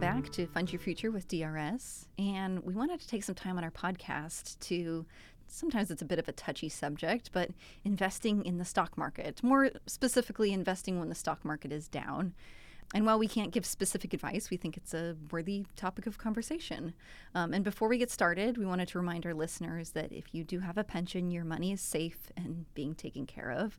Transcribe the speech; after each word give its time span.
back 0.00 0.30
to 0.30 0.46
Fund 0.46 0.72
Your 0.72 0.80
Future 0.80 1.10
with 1.10 1.28
DRS. 1.28 2.06
And 2.18 2.64
we 2.64 2.72
wanted 2.72 3.00
to 3.00 3.06
take 3.06 3.22
some 3.22 3.34
time 3.34 3.58
on 3.58 3.64
our 3.64 3.70
podcast 3.70 4.58
to 4.60 5.04
sometimes 5.46 5.90
it's 5.90 6.00
a 6.00 6.06
bit 6.06 6.18
of 6.18 6.26
a 6.26 6.32
touchy 6.32 6.70
subject, 6.70 7.28
but 7.34 7.50
investing 7.84 8.46
in 8.46 8.56
the 8.56 8.64
stock 8.64 8.96
market, 8.96 9.42
more 9.42 9.70
specifically, 9.86 10.54
investing 10.54 10.98
when 10.98 11.10
the 11.10 11.14
stock 11.14 11.44
market 11.44 11.70
is 11.70 11.86
down. 11.86 12.32
And 12.94 13.04
while 13.04 13.18
we 13.18 13.28
can't 13.28 13.52
give 13.52 13.66
specific 13.66 14.14
advice, 14.14 14.48
we 14.48 14.56
think 14.56 14.78
it's 14.78 14.94
a 14.94 15.16
worthy 15.30 15.66
topic 15.76 16.06
of 16.06 16.16
conversation. 16.16 16.94
Um, 17.34 17.52
and 17.52 17.62
before 17.62 17.88
we 17.88 17.98
get 17.98 18.10
started, 18.10 18.56
we 18.56 18.64
wanted 18.64 18.88
to 18.88 18.98
remind 18.98 19.26
our 19.26 19.34
listeners 19.34 19.90
that 19.90 20.12
if 20.12 20.34
you 20.34 20.44
do 20.44 20.60
have 20.60 20.78
a 20.78 20.84
pension, 20.84 21.30
your 21.30 21.44
money 21.44 21.72
is 21.72 21.82
safe 21.82 22.32
and 22.38 22.64
being 22.72 22.94
taken 22.94 23.26
care 23.26 23.50
of. 23.50 23.78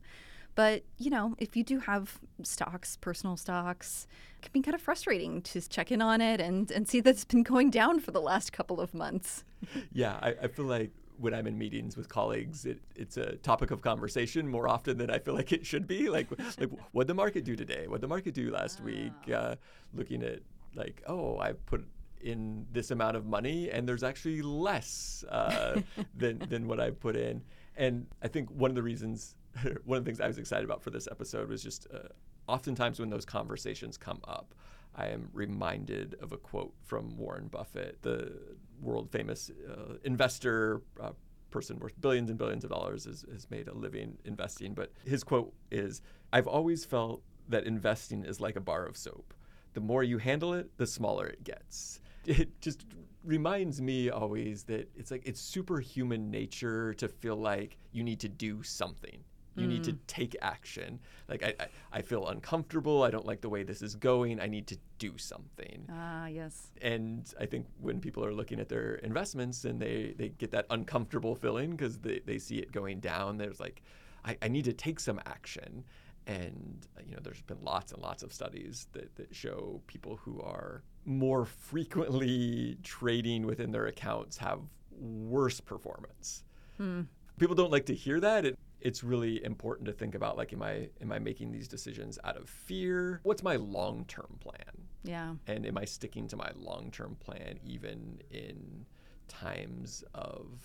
But, 0.54 0.82
you 0.98 1.10
know, 1.10 1.34
if 1.38 1.56
you 1.56 1.64
do 1.64 1.78
have 1.80 2.18
stocks, 2.42 2.96
personal 2.96 3.36
stocks, 3.36 4.06
it 4.38 4.42
can 4.42 4.52
be 4.52 4.60
kind 4.60 4.74
of 4.74 4.82
frustrating 4.82 5.40
to 5.42 5.60
check 5.68 5.90
in 5.90 6.02
on 6.02 6.20
it 6.20 6.40
and, 6.40 6.70
and 6.70 6.86
see 6.86 7.00
that 7.00 7.10
it's 7.10 7.24
been 7.24 7.42
going 7.42 7.70
down 7.70 8.00
for 8.00 8.10
the 8.10 8.20
last 8.20 8.52
couple 8.52 8.80
of 8.80 8.94
months. 8.94 9.44
Yeah, 9.92 10.18
I, 10.20 10.34
I 10.42 10.48
feel 10.48 10.64
like 10.64 10.90
when 11.18 11.32
I'm 11.32 11.46
in 11.46 11.56
meetings 11.56 11.96
with 11.96 12.08
colleagues, 12.08 12.66
it, 12.66 12.80
it's 12.96 13.16
a 13.16 13.36
topic 13.36 13.70
of 13.70 13.80
conversation 13.80 14.48
more 14.48 14.66
often 14.68 14.98
than 14.98 15.08
I 15.08 15.20
feel 15.20 15.34
like 15.34 15.52
it 15.52 15.64
should 15.64 15.86
be. 15.86 16.08
Like, 16.08 16.28
like 16.58 16.70
what 16.90 17.06
the 17.06 17.14
market 17.14 17.44
do 17.44 17.54
today? 17.54 17.86
What 17.86 18.00
the 18.00 18.08
market 18.08 18.34
do 18.34 18.50
last 18.50 18.80
oh. 18.82 18.86
week? 18.86 19.12
Uh, 19.32 19.54
looking 19.94 20.22
at 20.24 20.40
like, 20.74 21.02
oh, 21.06 21.38
I 21.38 21.52
put 21.52 21.86
in 22.22 22.66
this 22.72 22.90
amount 22.90 23.16
of 23.16 23.26
money, 23.26 23.70
and 23.70 23.88
there's 23.88 24.02
actually 24.02 24.42
less 24.42 25.24
uh, 25.28 25.80
than 26.16 26.38
than 26.48 26.66
what 26.66 26.80
I 26.80 26.90
put 26.90 27.16
in. 27.16 27.42
And 27.76 28.06
I 28.22 28.28
think 28.28 28.50
one 28.50 28.70
of 28.70 28.74
the 28.74 28.82
reasons 28.82 29.34
one 29.84 29.98
of 29.98 30.04
the 30.04 30.08
things 30.08 30.20
I 30.20 30.26
was 30.26 30.38
excited 30.38 30.64
about 30.64 30.82
for 30.82 30.90
this 30.90 31.08
episode 31.10 31.48
was 31.48 31.62
just 31.62 31.86
uh, 31.92 32.08
oftentimes 32.48 32.98
when 32.98 33.10
those 33.10 33.24
conversations 33.24 33.96
come 33.96 34.20
up, 34.26 34.54
I 34.94 35.06
am 35.06 35.28
reminded 35.32 36.16
of 36.20 36.32
a 36.32 36.36
quote 36.36 36.74
from 36.82 37.16
Warren 37.16 37.48
Buffett, 37.48 38.02
the 38.02 38.32
world 38.80 39.10
famous 39.10 39.50
uh, 39.68 39.94
investor, 40.04 40.82
uh, 41.00 41.12
person 41.50 41.78
worth 41.78 41.98
billions 42.00 42.30
and 42.30 42.38
billions 42.38 42.64
of 42.64 42.70
dollars, 42.70 43.04
has, 43.04 43.24
has 43.30 43.50
made 43.50 43.68
a 43.68 43.74
living 43.74 44.18
investing. 44.24 44.74
But 44.74 44.92
his 45.04 45.22
quote 45.24 45.52
is 45.70 46.02
I've 46.32 46.46
always 46.46 46.84
felt 46.84 47.22
that 47.48 47.64
investing 47.64 48.24
is 48.24 48.40
like 48.40 48.56
a 48.56 48.60
bar 48.60 48.86
of 48.86 48.96
soap. 48.96 49.34
The 49.74 49.80
more 49.80 50.02
you 50.02 50.18
handle 50.18 50.52
it, 50.52 50.70
the 50.76 50.86
smaller 50.86 51.26
it 51.26 51.44
gets. 51.44 52.00
It 52.24 52.60
just 52.60 52.84
reminds 53.24 53.82
me 53.82 54.08
always 54.08 54.62
that 54.64 54.88
it's 54.94 55.10
like 55.10 55.22
it's 55.24 55.40
superhuman 55.40 56.30
nature 56.30 56.94
to 56.94 57.08
feel 57.08 57.34
like 57.34 57.78
you 57.90 58.04
need 58.04 58.20
to 58.20 58.28
do 58.28 58.62
something 58.62 59.24
you 59.54 59.66
mm. 59.66 59.70
need 59.70 59.84
to 59.84 59.92
mm. 59.92 59.98
take 60.06 60.36
action. 60.40 60.98
Like 61.28 61.42
I, 61.42 61.54
I, 61.60 61.66
I, 61.92 62.02
feel 62.02 62.28
uncomfortable. 62.28 63.02
I 63.02 63.10
don't 63.10 63.26
like 63.26 63.40
the 63.40 63.48
way 63.48 63.62
this 63.62 63.82
is 63.82 63.94
going. 63.94 64.40
I 64.40 64.46
need 64.46 64.66
to 64.68 64.78
do 64.98 65.18
something. 65.18 65.86
Ah, 65.90 66.26
yes. 66.26 66.68
And 66.80 67.32
I 67.38 67.46
think 67.46 67.66
when 67.80 68.00
people 68.00 68.24
are 68.24 68.32
looking 68.32 68.60
at 68.60 68.68
their 68.68 68.94
investments 68.96 69.64
and 69.64 69.80
they, 69.80 70.14
they 70.16 70.30
get 70.30 70.50
that 70.52 70.66
uncomfortable 70.70 71.34
feeling 71.34 71.72
because 71.72 71.98
they, 71.98 72.20
they 72.24 72.38
see 72.38 72.58
it 72.58 72.72
going 72.72 73.00
down, 73.00 73.36
there's 73.36 73.60
like, 73.60 73.82
I, 74.24 74.36
I 74.42 74.48
need 74.48 74.64
to 74.64 74.72
take 74.72 75.00
some 75.00 75.20
action. 75.26 75.84
And 76.26 76.86
you 77.04 77.14
know, 77.14 77.20
there's 77.22 77.42
been 77.42 77.62
lots 77.62 77.92
and 77.92 78.00
lots 78.00 78.22
of 78.22 78.32
studies 78.32 78.86
that, 78.92 79.14
that 79.16 79.34
show 79.34 79.80
people 79.86 80.16
who 80.22 80.40
are 80.40 80.82
more 81.04 81.44
frequently 81.44 82.78
trading 82.82 83.44
within 83.44 83.72
their 83.72 83.86
accounts 83.86 84.36
have 84.38 84.60
worse 84.98 85.60
performance. 85.60 86.44
Hmm. 86.78 87.02
People 87.38 87.56
don't 87.56 87.72
like 87.72 87.86
to 87.86 87.94
hear 87.94 88.20
that. 88.20 88.44
It, 88.44 88.58
it's 88.82 89.04
really 89.04 89.42
important 89.44 89.86
to 89.86 89.92
think 89.92 90.14
about 90.14 90.36
like 90.36 90.52
am 90.52 90.62
i 90.62 90.88
am 91.00 91.12
i 91.12 91.18
making 91.18 91.52
these 91.52 91.68
decisions 91.68 92.18
out 92.24 92.36
of 92.36 92.48
fear? 92.48 93.20
What's 93.22 93.42
my 93.42 93.56
long-term 93.56 94.38
plan? 94.40 94.88
Yeah. 95.04 95.34
And 95.46 95.66
am 95.66 95.78
i 95.78 95.84
sticking 95.84 96.28
to 96.28 96.36
my 96.36 96.50
long-term 96.56 97.16
plan 97.20 97.58
even 97.64 98.20
in 98.30 98.86
times 99.28 100.04
of 100.14 100.60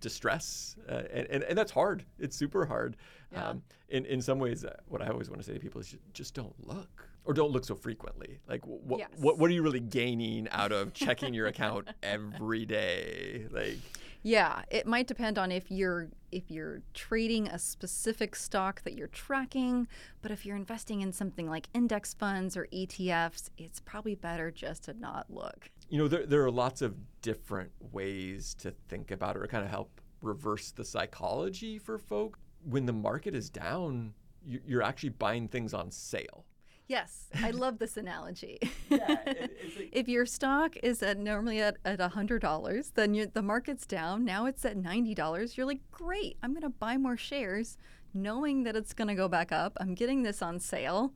distress? 0.00 0.76
Uh, 0.88 1.02
and, 1.12 1.26
and, 1.28 1.42
and 1.44 1.58
that's 1.58 1.72
hard. 1.72 2.04
It's 2.18 2.36
super 2.36 2.66
hard. 2.66 2.96
Yeah. 3.32 3.48
um, 3.48 3.62
in, 3.88 4.04
in 4.06 4.20
some 4.20 4.38
ways 4.38 4.64
uh, 4.64 4.76
what 4.88 5.02
i 5.02 5.08
always 5.08 5.28
want 5.28 5.40
to 5.40 5.46
say 5.46 5.54
to 5.54 5.60
people 5.60 5.80
is 5.80 5.96
just 6.12 6.34
don't 6.34 6.54
look 6.66 7.08
or 7.24 7.34
don't 7.34 7.50
look 7.52 7.64
so 7.64 7.74
frequently 7.74 8.38
like 8.48 8.62
wh- 8.64 8.98
yes. 8.98 9.10
what, 9.16 9.38
what 9.38 9.50
are 9.50 9.54
you 9.54 9.62
really 9.62 9.80
gaining 9.80 10.48
out 10.50 10.72
of 10.72 10.92
checking 10.92 11.34
your 11.34 11.46
account 11.52 11.88
every 12.02 12.64
day 12.64 13.46
like 13.50 13.78
yeah, 14.26 14.62
it 14.70 14.86
might 14.86 15.06
depend 15.06 15.38
on 15.38 15.52
if 15.52 15.70
you're 15.70 16.08
if 16.32 16.50
you're 16.50 16.80
trading 16.94 17.46
a 17.46 17.58
specific 17.58 18.34
stock 18.34 18.82
that 18.84 18.94
you're 18.94 19.08
tracking, 19.08 19.86
but 20.22 20.30
if 20.30 20.46
you're 20.46 20.56
investing 20.56 21.02
in 21.02 21.12
something 21.12 21.46
like 21.46 21.68
index 21.74 22.14
funds 22.14 22.56
or 22.56 22.66
ETFs, 22.72 23.50
it's 23.58 23.80
probably 23.80 24.14
better 24.14 24.50
just 24.50 24.84
to 24.84 24.94
not 24.94 25.26
look. 25.28 25.70
You 25.90 25.98
know, 25.98 26.08
there 26.08 26.24
there 26.24 26.42
are 26.42 26.50
lots 26.50 26.80
of 26.80 26.94
different 27.20 27.70
ways 27.92 28.54
to 28.60 28.72
think 28.88 29.10
about 29.10 29.36
it 29.36 29.42
or 29.42 29.46
kind 29.46 29.62
of 29.62 29.70
help 29.70 30.00
reverse 30.22 30.70
the 30.70 30.86
psychology 30.86 31.78
for 31.78 31.98
folk. 31.98 32.38
When 32.64 32.86
the 32.86 32.94
market 32.94 33.34
is 33.34 33.50
down, 33.50 34.14
you're 34.42 34.82
actually 34.82 35.10
buying 35.10 35.48
things 35.48 35.74
on 35.74 35.90
sale. 35.90 36.46
Yes, 36.86 37.28
I 37.42 37.50
love 37.50 37.78
this 37.78 37.96
analogy. 37.96 38.58
yeah, 38.90 39.16
it, 39.26 39.56
like, 39.78 39.88
if 39.92 40.06
your 40.06 40.26
stock 40.26 40.76
is 40.82 41.02
at 41.02 41.18
normally 41.18 41.60
at 41.60 41.78
at 41.84 42.00
hundred 42.00 42.42
dollars, 42.42 42.92
then 42.94 43.30
the 43.32 43.42
market's 43.42 43.86
down. 43.86 44.24
Now 44.24 44.46
it's 44.46 44.64
at 44.64 44.76
ninety 44.76 45.14
dollars. 45.14 45.56
You're 45.56 45.66
like, 45.66 45.80
great! 45.90 46.36
I'm 46.42 46.52
going 46.52 46.62
to 46.62 46.68
buy 46.68 46.98
more 46.98 47.16
shares, 47.16 47.78
knowing 48.12 48.64
that 48.64 48.76
it's 48.76 48.92
going 48.92 49.08
to 49.08 49.14
go 49.14 49.28
back 49.28 49.50
up. 49.50 49.76
I'm 49.80 49.94
getting 49.94 50.22
this 50.22 50.42
on 50.42 50.60
sale. 50.60 51.14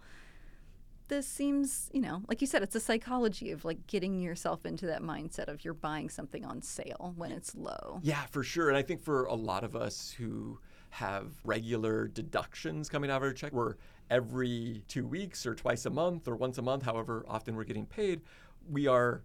This 1.08 1.26
seems, 1.26 1.88
you 1.92 2.02
know, 2.02 2.22
like 2.28 2.42
you 2.42 2.46
said, 2.46 2.62
it's 2.62 2.74
a 2.74 2.80
psychology 2.80 3.50
of 3.50 3.64
like 3.64 3.86
getting 3.86 4.20
yourself 4.20 4.66
into 4.66 4.86
that 4.86 5.02
mindset 5.02 5.48
of 5.48 5.64
you're 5.64 5.72
buying 5.72 6.10
something 6.10 6.44
on 6.44 6.60
sale 6.60 7.14
when 7.16 7.32
it's 7.32 7.54
low. 7.54 8.00
Yeah, 8.02 8.26
for 8.30 8.42
sure. 8.42 8.68
And 8.68 8.76
I 8.76 8.82
think 8.82 9.02
for 9.02 9.24
a 9.24 9.34
lot 9.34 9.64
of 9.64 9.74
us 9.74 10.10
who 10.10 10.60
have 10.90 11.32
regular 11.44 12.08
deductions 12.08 12.88
coming 12.88 13.10
out 13.10 13.18
of 13.18 13.22
our 13.22 13.32
check, 13.32 13.52
we're 13.52 13.74
every 14.10 14.82
two 14.88 15.06
weeks 15.06 15.46
or 15.46 15.54
twice 15.54 15.86
a 15.86 15.90
month 15.90 16.28
or 16.28 16.36
once 16.36 16.58
a 16.58 16.62
month, 16.62 16.84
however 16.84 17.24
often 17.28 17.56
we're 17.56 17.64
getting 17.64 17.86
paid, 17.86 18.22
we 18.70 18.86
are 18.86 19.22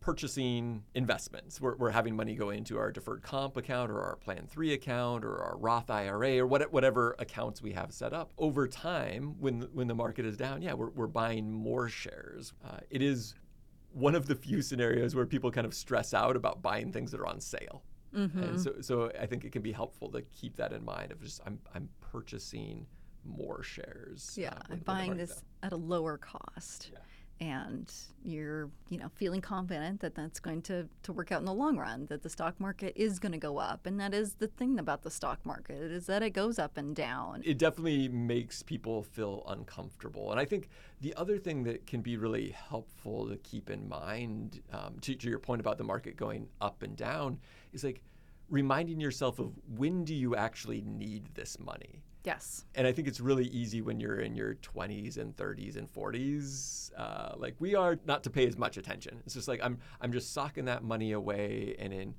purchasing 0.00 0.82
investments. 0.94 1.60
We're, 1.60 1.76
we're 1.76 1.90
having 1.90 2.14
money 2.14 2.34
go 2.34 2.50
into 2.50 2.78
our 2.78 2.92
deferred 2.92 3.22
comp 3.22 3.56
account 3.56 3.90
or 3.90 4.00
our 4.00 4.16
Plan 4.16 4.46
3 4.48 4.72
account 4.72 5.24
or 5.24 5.38
our 5.38 5.56
Roth 5.56 5.90
IRA 5.90 6.38
or 6.38 6.46
what, 6.46 6.72
whatever 6.72 7.16
accounts 7.18 7.60
we 7.60 7.72
have 7.72 7.92
set 7.92 8.12
up. 8.12 8.32
Over 8.38 8.68
time, 8.68 9.34
when, 9.40 9.62
when 9.72 9.88
the 9.88 9.94
market 9.94 10.24
is 10.24 10.36
down, 10.36 10.62
yeah, 10.62 10.74
we're, 10.74 10.90
we're 10.90 11.06
buying 11.06 11.52
more 11.52 11.88
shares. 11.88 12.52
Uh, 12.64 12.78
it 12.90 13.02
is 13.02 13.34
one 13.92 14.14
of 14.14 14.26
the 14.26 14.34
few 14.34 14.62
scenarios 14.62 15.14
where 15.14 15.26
people 15.26 15.50
kind 15.50 15.66
of 15.66 15.74
stress 15.74 16.14
out 16.14 16.36
about 16.36 16.62
buying 16.62 16.92
things 16.92 17.10
that 17.10 17.20
are 17.20 17.26
on 17.26 17.40
sale. 17.40 17.82
Mm-hmm. 18.14 18.42
And 18.42 18.60
so, 18.60 18.74
so 18.80 19.12
I 19.20 19.26
think 19.26 19.44
it 19.44 19.52
can 19.52 19.62
be 19.62 19.72
helpful 19.72 20.10
to 20.12 20.22
keep 20.22 20.56
that 20.56 20.72
in 20.72 20.84
mind 20.84 21.12
of 21.12 21.22
just 21.22 21.40
I'm, 21.44 21.58
I'm 21.74 21.88
purchasing 22.00 22.86
more 23.24 23.62
shares. 23.62 24.34
Yeah, 24.36 24.50
uh, 24.50 24.72
I'm 24.72 24.78
buying 24.78 25.16
this 25.16 25.36
down. 25.36 25.44
at 25.64 25.72
a 25.72 25.76
lower 25.76 26.18
cost. 26.18 26.90
Yeah. 26.92 26.98
And 27.40 27.92
you're, 28.24 28.68
you 28.88 28.98
know, 28.98 29.08
feeling 29.14 29.40
confident 29.40 30.00
that 30.00 30.16
that's 30.16 30.40
going 30.40 30.60
to, 30.62 30.88
to 31.04 31.12
work 31.12 31.30
out 31.30 31.38
in 31.38 31.44
the 31.44 31.54
long 31.54 31.76
run, 31.76 32.06
that 32.06 32.20
the 32.24 32.28
stock 32.28 32.58
market 32.58 32.94
is 32.96 33.20
going 33.20 33.30
to 33.30 33.38
go 33.38 33.58
up. 33.58 33.86
And 33.86 34.00
that 34.00 34.12
is 34.12 34.34
the 34.34 34.48
thing 34.48 34.80
about 34.80 35.02
the 35.04 35.10
stock 35.10 35.46
market 35.46 35.76
is 35.76 36.06
that 36.06 36.24
it 36.24 36.30
goes 36.30 36.58
up 36.58 36.76
and 36.76 36.96
down. 36.96 37.42
It 37.44 37.56
definitely 37.56 38.08
makes 38.08 38.64
people 38.64 39.04
feel 39.04 39.44
uncomfortable. 39.46 40.32
And 40.32 40.40
I 40.40 40.44
think 40.46 40.68
the 41.00 41.14
other 41.14 41.38
thing 41.38 41.62
that 41.62 41.86
can 41.86 42.00
be 42.00 42.16
really 42.16 42.50
helpful 42.50 43.28
to 43.28 43.36
keep 43.36 43.70
in 43.70 43.88
mind, 43.88 44.60
um, 44.72 44.96
to, 45.02 45.14
to 45.14 45.28
your 45.28 45.38
point 45.38 45.60
about 45.60 45.78
the 45.78 45.84
market 45.84 46.16
going 46.16 46.48
up 46.60 46.82
and 46.82 46.96
down, 46.96 47.38
is 47.72 47.84
like 47.84 48.02
reminding 48.48 49.00
yourself 49.00 49.38
of 49.38 49.52
when 49.76 50.04
do 50.04 50.14
you 50.14 50.36
actually 50.36 50.82
need 50.82 51.26
this 51.34 51.58
money? 51.58 52.02
Yes. 52.24 52.64
And 52.74 52.86
I 52.86 52.92
think 52.92 53.08
it's 53.08 53.20
really 53.20 53.46
easy 53.46 53.80
when 53.80 54.00
you're 54.00 54.20
in 54.20 54.34
your 54.34 54.56
20s 54.56 55.18
and 55.18 55.34
30s 55.36 55.76
and 55.76 55.90
40s. 55.90 56.90
Uh, 56.96 57.34
like 57.36 57.54
we 57.58 57.74
are 57.74 57.98
not 58.06 58.22
to 58.24 58.30
pay 58.30 58.46
as 58.46 58.58
much 58.58 58.76
attention. 58.76 59.20
It's 59.24 59.34
just 59.34 59.48
like 59.48 59.60
I'm 59.62 59.78
I'm 60.00 60.12
just 60.12 60.32
socking 60.32 60.64
that 60.66 60.82
money 60.82 61.12
away, 61.12 61.76
and 61.78 61.92
in 61.92 62.14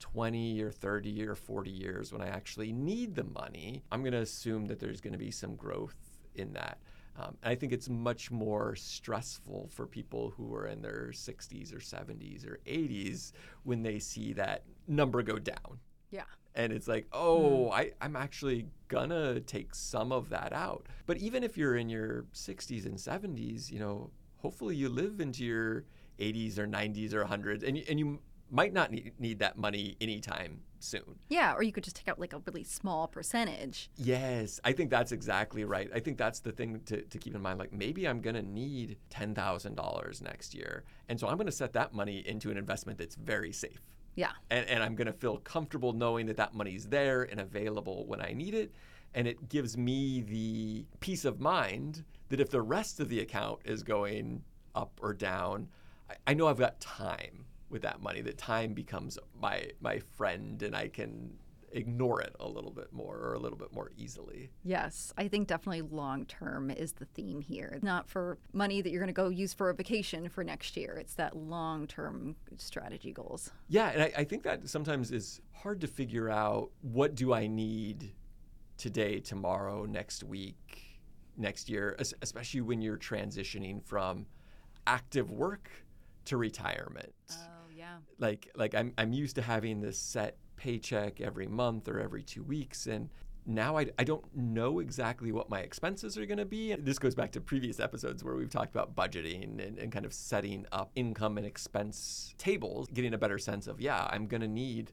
20 0.00 0.60
or 0.62 0.72
30 0.72 1.24
or 1.26 1.34
40 1.36 1.70
years, 1.70 2.12
when 2.12 2.22
I 2.22 2.26
actually 2.26 2.72
need 2.72 3.14
the 3.14 3.24
money, 3.24 3.84
I'm 3.92 4.00
going 4.00 4.12
to 4.14 4.20
assume 4.20 4.66
that 4.66 4.80
there's 4.80 5.00
going 5.00 5.12
to 5.12 5.18
be 5.18 5.30
some 5.30 5.54
growth 5.54 5.94
in 6.34 6.52
that. 6.54 6.78
Um, 7.16 7.36
and 7.42 7.52
I 7.52 7.54
think 7.54 7.72
it's 7.72 7.88
much 7.88 8.30
more 8.30 8.74
stressful 8.74 9.68
for 9.70 9.86
people 9.86 10.32
who 10.36 10.54
are 10.54 10.66
in 10.66 10.80
their 10.80 11.10
60s 11.12 11.74
or 11.74 11.78
70s 11.78 12.46
or 12.46 12.58
80s 12.66 13.32
when 13.64 13.82
they 13.82 13.98
see 13.98 14.32
that 14.32 14.64
number 14.88 15.22
go 15.22 15.38
down. 15.38 15.78
Yeah 16.10 16.24
and 16.54 16.72
it's 16.72 16.88
like 16.88 17.06
oh 17.12 17.70
mm. 17.70 17.72
I, 17.72 17.92
i'm 18.00 18.16
actually 18.16 18.66
gonna 18.88 19.40
take 19.40 19.74
some 19.74 20.12
of 20.12 20.28
that 20.30 20.52
out 20.52 20.86
but 21.06 21.16
even 21.18 21.42
if 21.42 21.56
you're 21.56 21.76
in 21.76 21.88
your 21.88 22.26
60s 22.34 22.86
and 22.86 22.96
70s 22.96 23.70
you 23.70 23.78
know 23.78 24.10
hopefully 24.38 24.76
you 24.76 24.88
live 24.88 25.20
into 25.20 25.44
your 25.44 25.84
80s 26.18 26.58
or 26.58 26.66
90s 26.66 27.14
or 27.14 27.24
100s 27.24 27.66
and 27.66 27.78
and 27.88 27.98
you 27.98 28.18
might 28.52 28.72
not 28.72 28.92
need, 28.92 29.12
need 29.18 29.38
that 29.38 29.56
money 29.56 29.96
anytime 30.00 30.60
soon. 30.78 31.18
Yeah, 31.30 31.54
or 31.54 31.62
you 31.62 31.72
could 31.72 31.84
just 31.84 31.96
take 31.96 32.06
out 32.06 32.20
like 32.20 32.34
a 32.34 32.38
really 32.46 32.64
small 32.64 33.08
percentage. 33.08 33.90
Yes, 33.96 34.60
I 34.62 34.72
think 34.72 34.90
that's 34.90 35.10
exactly 35.10 35.64
right. 35.64 35.90
I 35.94 36.00
think 36.00 36.18
that's 36.18 36.40
the 36.40 36.52
thing 36.52 36.80
to, 36.86 37.00
to 37.00 37.18
keep 37.18 37.34
in 37.34 37.40
mind. 37.40 37.58
Like 37.58 37.72
maybe 37.72 38.06
I'm 38.06 38.20
going 38.20 38.36
to 38.36 38.42
need 38.42 38.98
$10,000 39.10 40.22
next 40.22 40.54
year. 40.54 40.84
And 41.08 41.18
so 41.18 41.28
I'm 41.28 41.36
going 41.36 41.46
to 41.46 41.52
set 41.52 41.72
that 41.72 41.94
money 41.94 42.22
into 42.26 42.50
an 42.50 42.58
investment 42.58 42.98
that's 42.98 43.14
very 43.14 43.52
safe. 43.52 43.80
Yeah. 44.16 44.32
And, 44.50 44.68
and 44.68 44.82
I'm 44.82 44.94
going 44.94 45.06
to 45.06 45.14
feel 45.14 45.38
comfortable 45.38 45.94
knowing 45.94 46.26
that 46.26 46.36
that 46.36 46.54
money's 46.54 46.86
there 46.86 47.22
and 47.22 47.40
available 47.40 48.04
when 48.06 48.20
I 48.20 48.34
need 48.34 48.54
it. 48.54 48.74
And 49.14 49.26
it 49.26 49.48
gives 49.48 49.78
me 49.78 50.20
the 50.20 50.84
peace 51.00 51.24
of 51.24 51.40
mind 51.40 52.04
that 52.28 52.40
if 52.40 52.50
the 52.50 52.62
rest 52.62 53.00
of 53.00 53.08
the 53.08 53.20
account 53.20 53.60
is 53.64 53.82
going 53.82 54.42
up 54.74 54.98
or 55.02 55.14
down, 55.14 55.68
I, 56.10 56.14
I 56.28 56.34
know 56.34 56.48
I've 56.48 56.58
got 56.58 56.80
time 56.80 57.46
with 57.72 57.82
that 57.82 58.02
money, 58.02 58.20
that 58.22 58.38
time 58.38 58.74
becomes 58.74 59.18
my 59.40 59.70
my 59.80 59.98
friend 59.98 60.62
and 60.62 60.76
I 60.76 60.88
can 60.88 61.32
ignore 61.74 62.20
it 62.20 62.34
a 62.38 62.46
little 62.46 62.70
bit 62.70 62.92
more 62.92 63.16
or 63.16 63.34
a 63.34 63.38
little 63.38 63.58
bit 63.58 63.72
more 63.72 63.90
easily. 63.96 64.50
Yes, 64.62 65.12
I 65.16 65.28
think 65.28 65.48
definitely 65.48 65.82
long 65.82 66.26
term 66.26 66.70
is 66.70 66.92
the 66.92 67.06
theme 67.06 67.40
here. 67.40 67.78
Not 67.82 68.08
for 68.08 68.38
money 68.52 68.82
that 68.82 68.90
you're 68.90 69.00
going 69.00 69.08
to 69.08 69.12
go 69.12 69.28
use 69.28 69.54
for 69.54 69.70
a 69.70 69.74
vacation 69.74 70.28
for 70.28 70.44
next 70.44 70.76
year. 70.76 70.96
It's 71.00 71.14
that 71.14 71.36
long 71.36 71.86
term 71.86 72.36
strategy 72.56 73.12
goals. 73.12 73.50
Yeah, 73.68 73.88
and 73.88 74.02
I, 74.02 74.12
I, 74.18 74.24
think 74.24 74.42
that 74.44 74.68
sometimes 74.68 75.10
is 75.10 75.40
hard 75.52 75.80
to 75.80 75.86
figure 75.86 76.30
out 76.30 76.70
what 76.82 77.14
do 77.14 77.32
I 77.32 77.46
need 77.46 78.12
today, 78.76 79.20
tomorrow, 79.20 79.84
next 79.86 80.24
week, 80.24 81.00
next 81.36 81.68
year, 81.68 81.96
especially 82.20 82.60
when 82.60 82.82
you're 82.82 82.98
transitioning 82.98 83.82
from 83.84 84.26
active 84.86 85.30
work 85.30 85.70
to 86.26 86.36
retirement. 86.36 87.12
Oh, 87.30 87.61
yeah. 87.82 87.96
Like 88.18 88.48
like 88.54 88.74
I'm 88.74 88.92
I'm 88.96 89.12
used 89.12 89.34
to 89.36 89.42
having 89.42 89.80
this 89.80 89.98
set 89.98 90.36
paycheck 90.56 91.20
every 91.20 91.48
month 91.48 91.88
or 91.88 91.98
every 91.98 92.22
2 92.22 92.44
weeks 92.44 92.86
and 92.86 93.08
now 93.44 93.76
I, 93.76 93.86
I 93.98 94.04
don't 94.04 94.24
know 94.36 94.78
exactly 94.78 95.32
what 95.32 95.50
my 95.50 95.58
expenses 95.58 96.16
are 96.16 96.26
going 96.26 96.38
to 96.38 96.44
be. 96.44 96.70
And 96.70 96.84
this 96.84 97.00
goes 97.00 97.16
back 97.16 97.32
to 97.32 97.40
previous 97.40 97.80
episodes 97.80 98.22
where 98.22 98.36
we've 98.36 98.48
talked 98.48 98.72
about 98.72 98.94
budgeting 98.94 99.60
and, 99.66 99.78
and 99.78 99.90
kind 99.90 100.04
of 100.04 100.12
setting 100.12 100.64
up 100.70 100.92
income 100.94 101.38
and 101.38 101.44
expense 101.44 102.36
tables, 102.38 102.86
getting 102.94 103.14
a 103.14 103.18
better 103.18 103.38
sense 103.38 103.66
of, 103.66 103.80
yeah, 103.80 104.06
I'm 104.12 104.28
going 104.28 104.42
to 104.42 104.46
need 104.46 104.92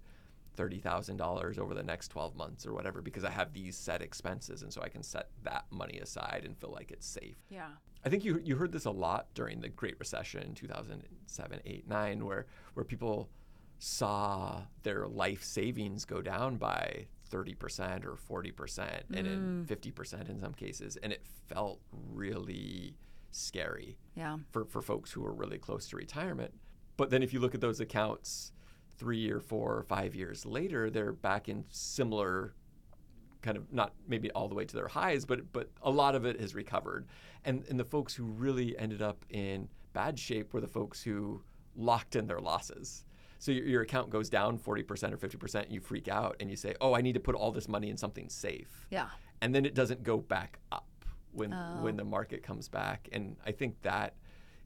$30,000 0.58 1.60
over 1.60 1.76
the 1.76 1.84
next 1.84 2.08
12 2.08 2.36
months 2.36 2.66
or 2.66 2.74
whatever 2.74 3.04
because 3.04 3.24
I 3.24 3.30
have 3.30 3.54
these 3.54 3.78
set 3.78 4.02
expenses. 4.02 4.64
And 4.64 4.74
so 4.74 4.82
I 4.82 4.90
can 4.90 5.04
set 5.04 5.30
that 5.44 5.66
money 5.70 6.00
aside 6.00 6.42
and 6.44 6.58
feel 6.58 6.72
like 6.72 6.90
it's 6.90 7.06
safe. 7.06 7.38
Yeah. 7.50 7.70
I 8.06 8.10
think 8.10 8.24
you, 8.24 8.42
you 8.44 8.56
heard 8.56 8.72
this 8.72 8.86
a 8.86 8.92
lot 8.92 9.28
during 9.34 9.60
the 9.60 9.70
Great 9.70 10.00
Recession, 10.00 10.54
2007, 10.54 11.60
8, 11.66 11.88
9, 11.88 12.26
where, 12.26 12.46
where 12.74 12.86
people 12.86 13.30
saw 13.78 14.62
their 14.84 15.08
life 15.08 15.44
savings 15.44 16.06
go 16.06 16.22
down 16.22 16.58
by 16.58 17.08
30% 17.32 18.06
or 18.06 18.16
40% 18.42 19.02
and 19.14 19.28
in 19.28 19.66
50% 19.68 19.94
mm. 19.94 20.30
in 20.30 20.40
some 20.40 20.54
cases. 20.54 20.98
And 20.98 21.12
it 21.12 21.26
felt 21.48 21.80
really 22.14 22.96
scary 23.32 23.98
yeah. 24.16 24.38
for, 24.52 24.66
for 24.66 24.82
folks 24.82 25.12
who 25.12 25.22
were 25.22 25.34
really 25.34 25.58
close 25.58 25.88
to 25.90 25.98
retirement. 25.98 26.54
But 26.98 27.10
then 27.10 27.24
if 27.24 27.34
you 27.34 27.40
look 27.40 27.56
at 27.56 27.62
those 27.62 27.80
accounts 27.80 28.52
three 28.98 29.30
or 29.30 29.40
four 29.40 29.78
or 29.78 29.84
five 29.84 30.16
years 30.16 30.46
later, 30.46 30.90
they're 30.90 31.14
back 31.14 31.48
in 31.48 31.66
similar 31.70 32.54
kind 33.42 33.58
of 33.58 33.72
not 33.72 33.94
maybe 34.08 34.30
all 34.32 34.48
the 34.48 34.56
way 34.56 34.66
to 34.66 34.76
their 34.76 34.88
highs, 34.88 35.26
but 35.26 35.52
but 35.54 35.70
a 35.82 35.90
lot 35.92 36.16
of 36.16 36.26
it 36.26 36.40
has 36.40 36.56
recovered. 36.56 37.08
And 37.46 37.64
and 37.70 37.80
the 37.80 37.86
folks 37.86 38.14
who 38.14 38.24
really 38.26 38.78
ended 38.78 39.02
up 39.02 39.26
in 39.30 39.70
bad 39.94 40.20
shape 40.20 40.54
were 40.54 40.62
the 40.62 40.68
folks 40.68 41.02
who 41.02 41.42
locked 41.76 42.16
in 42.16 42.28
their 42.28 42.40
losses. 42.40 43.06
So 43.42 43.52
your, 43.52 43.66
your 43.66 43.82
account 43.84 44.10
goes 44.10 44.30
down 44.30 44.58
40% 44.60 45.14
or 45.14 45.18
50%, 45.18 45.72
you 45.72 45.80
freak 45.80 46.10
out 46.10 46.36
and 46.42 46.50
you 46.50 46.58
say, 46.58 46.76
"Oh, 46.82 46.94
I 46.94 47.02
need 47.02 47.14
to 47.14 47.22
put 47.22 47.36
all 47.36 47.52
this 47.52 47.70
money 47.70 47.90
in 47.90 47.96
something 47.98 48.28
safe." 48.30 48.86
Yeah. 48.92 49.08
And 49.42 49.56
then 49.56 49.66
it 49.66 49.74
doesn't 49.74 50.04
go 50.04 50.18
back 50.18 50.60
up 50.72 50.86
when 51.32 51.54
Oh. 51.54 51.82
when 51.82 51.96
the 51.96 52.04
market 52.04 52.44
comes 52.44 52.68
back. 52.68 53.08
And 53.14 53.38
I 53.46 53.52
think 53.54 53.82
that 53.84 54.16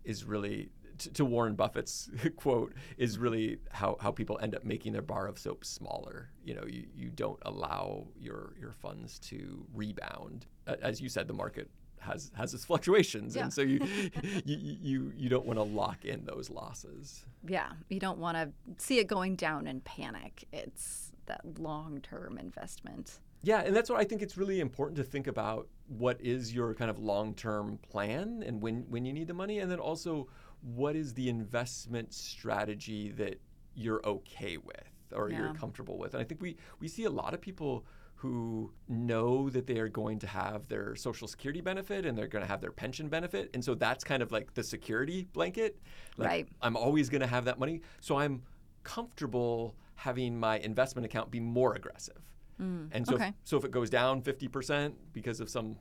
is 0.03 0.23
really 0.25 0.69
t- 0.97 1.09
to 1.11 1.25
Warren 1.25 1.55
Buffett's 1.55 2.09
quote 2.37 2.73
is 2.97 3.17
really 3.17 3.57
how, 3.71 3.97
how 3.99 4.11
people 4.11 4.39
end 4.41 4.55
up 4.55 4.63
making 4.63 4.93
their 4.93 5.01
bar 5.01 5.27
of 5.27 5.37
soap 5.37 5.65
smaller. 5.65 6.29
You 6.43 6.55
know, 6.55 6.65
you, 6.67 6.85
you 6.95 7.09
don't 7.09 7.39
allow 7.43 8.07
your 8.19 8.53
your 8.59 8.71
funds 8.71 9.19
to 9.19 9.65
rebound. 9.73 10.45
As 10.67 11.01
you 11.01 11.09
said, 11.09 11.27
the 11.27 11.33
market 11.33 11.69
has 11.99 12.31
has 12.35 12.53
its 12.53 12.65
fluctuations, 12.65 13.35
Yeah. 13.35 13.43
and 13.43 13.53
so 13.53 13.61
you 13.61 13.79
you 14.45 14.77
you, 14.81 15.13
you 15.15 15.29
don't 15.29 15.45
want 15.45 15.57
to 15.59 15.63
lock 15.63 16.05
in 16.05 16.25
those 16.25 16.49
losses. 16.49 17.25
Yeah. 17.47 17.71
You 17.89 17.99
don't 17.99 18.19
want 18.19 18.37
to 18.37 18.49
see 18.83 18.99
it 18.99 19.07
going 19.07 19.35
down 19.35 19.67
and 19.67 19.83
panic. 19.83 20.45
It's 20.51 21.11
that 21.25 21.41
long 21.59 22.01
term 22.01 22.37
investment. 22.37 23.19
Yeah, 23.45 23.59
and 23.61 23.75
that's 23.75 23.89
why 23.89 23.97
I 23.97 24.05
think 24.05 24.21
it's 24.21 24.37
really 24.37 24.61
important 24.61 24.95
to 24.97 25.03
think 25.03 25.27
about 25.27 25.67
what 25.87 26.19
is 26.21 26.53
your 26.53 26.73
kind 26.73 26.89
of 26.89 26.97
long-term 26.99 27.77
plan 27.89 28.41
and 28.47 28.61
when 28.61 28.85
when 28.89 29.03
you 29.05 29.11
need 29.11 29.27
the 29.27 29.33
money, 29.33 29.59
and 29.59 29.69
then 29.69 29.79
also 29.79 30.27
what 30.63 30.95
is 30.95 31.13
the 31.13 31.29
investment 31.29 32.13
strategy 32.13 33.11
that 33.11 33.39
you're 33.75 34.01
okay 34.05 34.57
with 34.57 34.89
or 35.13 35.29
Yeah. 35.29 35.39
you're 35.39 35.53
comfortable 35.53 35.97
with. 35.97 36.13
And 36.13 36.21
I 36.21 36.23
think 36.23 36.41
we 36.41 36.57
we 36.79 36.87
see 36.87 37.03
a 37.03 37.09
lot 37.09 37.33
of 37.33 37.41
people 37.41 37.85
who 38.15 38.71
know 38.87 39.49
that 39.49 39.67
they 39.67 39.77
are 39.79 39.89
going 39.89 40.17
to 40.19 40.27
have 40.27 40.67
their 40.69 40.95
social 40.95 41.27
security 41.27 41.59
benefit 41.59 42.05
and 42.05 42.17
they're 42.17 42.27
going 42.27 42.41
to 42.43 42.47
have 42.47 42.61
their 42.61 42.71
pension 42.71 43.09
benefit 43.09 43.49
and 43.53 43.61
so 43.65 43.75
that's 43.75 44.01
kind 44.01 44.23
of 44.23 44.31
like 44.31 44.53
the 44.53 44.63
security 44.63 45.27
blanket 45.33 45.77
like 46.15 46.27
Right. 46.29 46.47
i'm 46.61 46.77
always 46.77 47.09
going 47.09 47.19
to 47.19 47.27
have 47.27 47.43
that 47.45 47.59
money 47.59 47.81
so 47.99 48.15
i'm 48.17 48.43
comfortable 48.83 49.75
having 49.95 50.39
my 50.39 50.59
investment 50.59 51.05
account 51.05 51.31
be 51.31 51.41
more 51.41 51.73
aggressive 51.75 52.21
mm. 52.61 52.87
and 52.93 53.05
so, 53.05 53.15
okay. 53.15 53.27
if, 53.29 53.33
so 53.43 53.57
if 53.57 53.65
it 53.65 53.71
goes 53.71 53.89
down 53.89 54.21
50% 54.21 54.93
because 55.11 55.41
of 55.41 55.49
some 55.49 55.75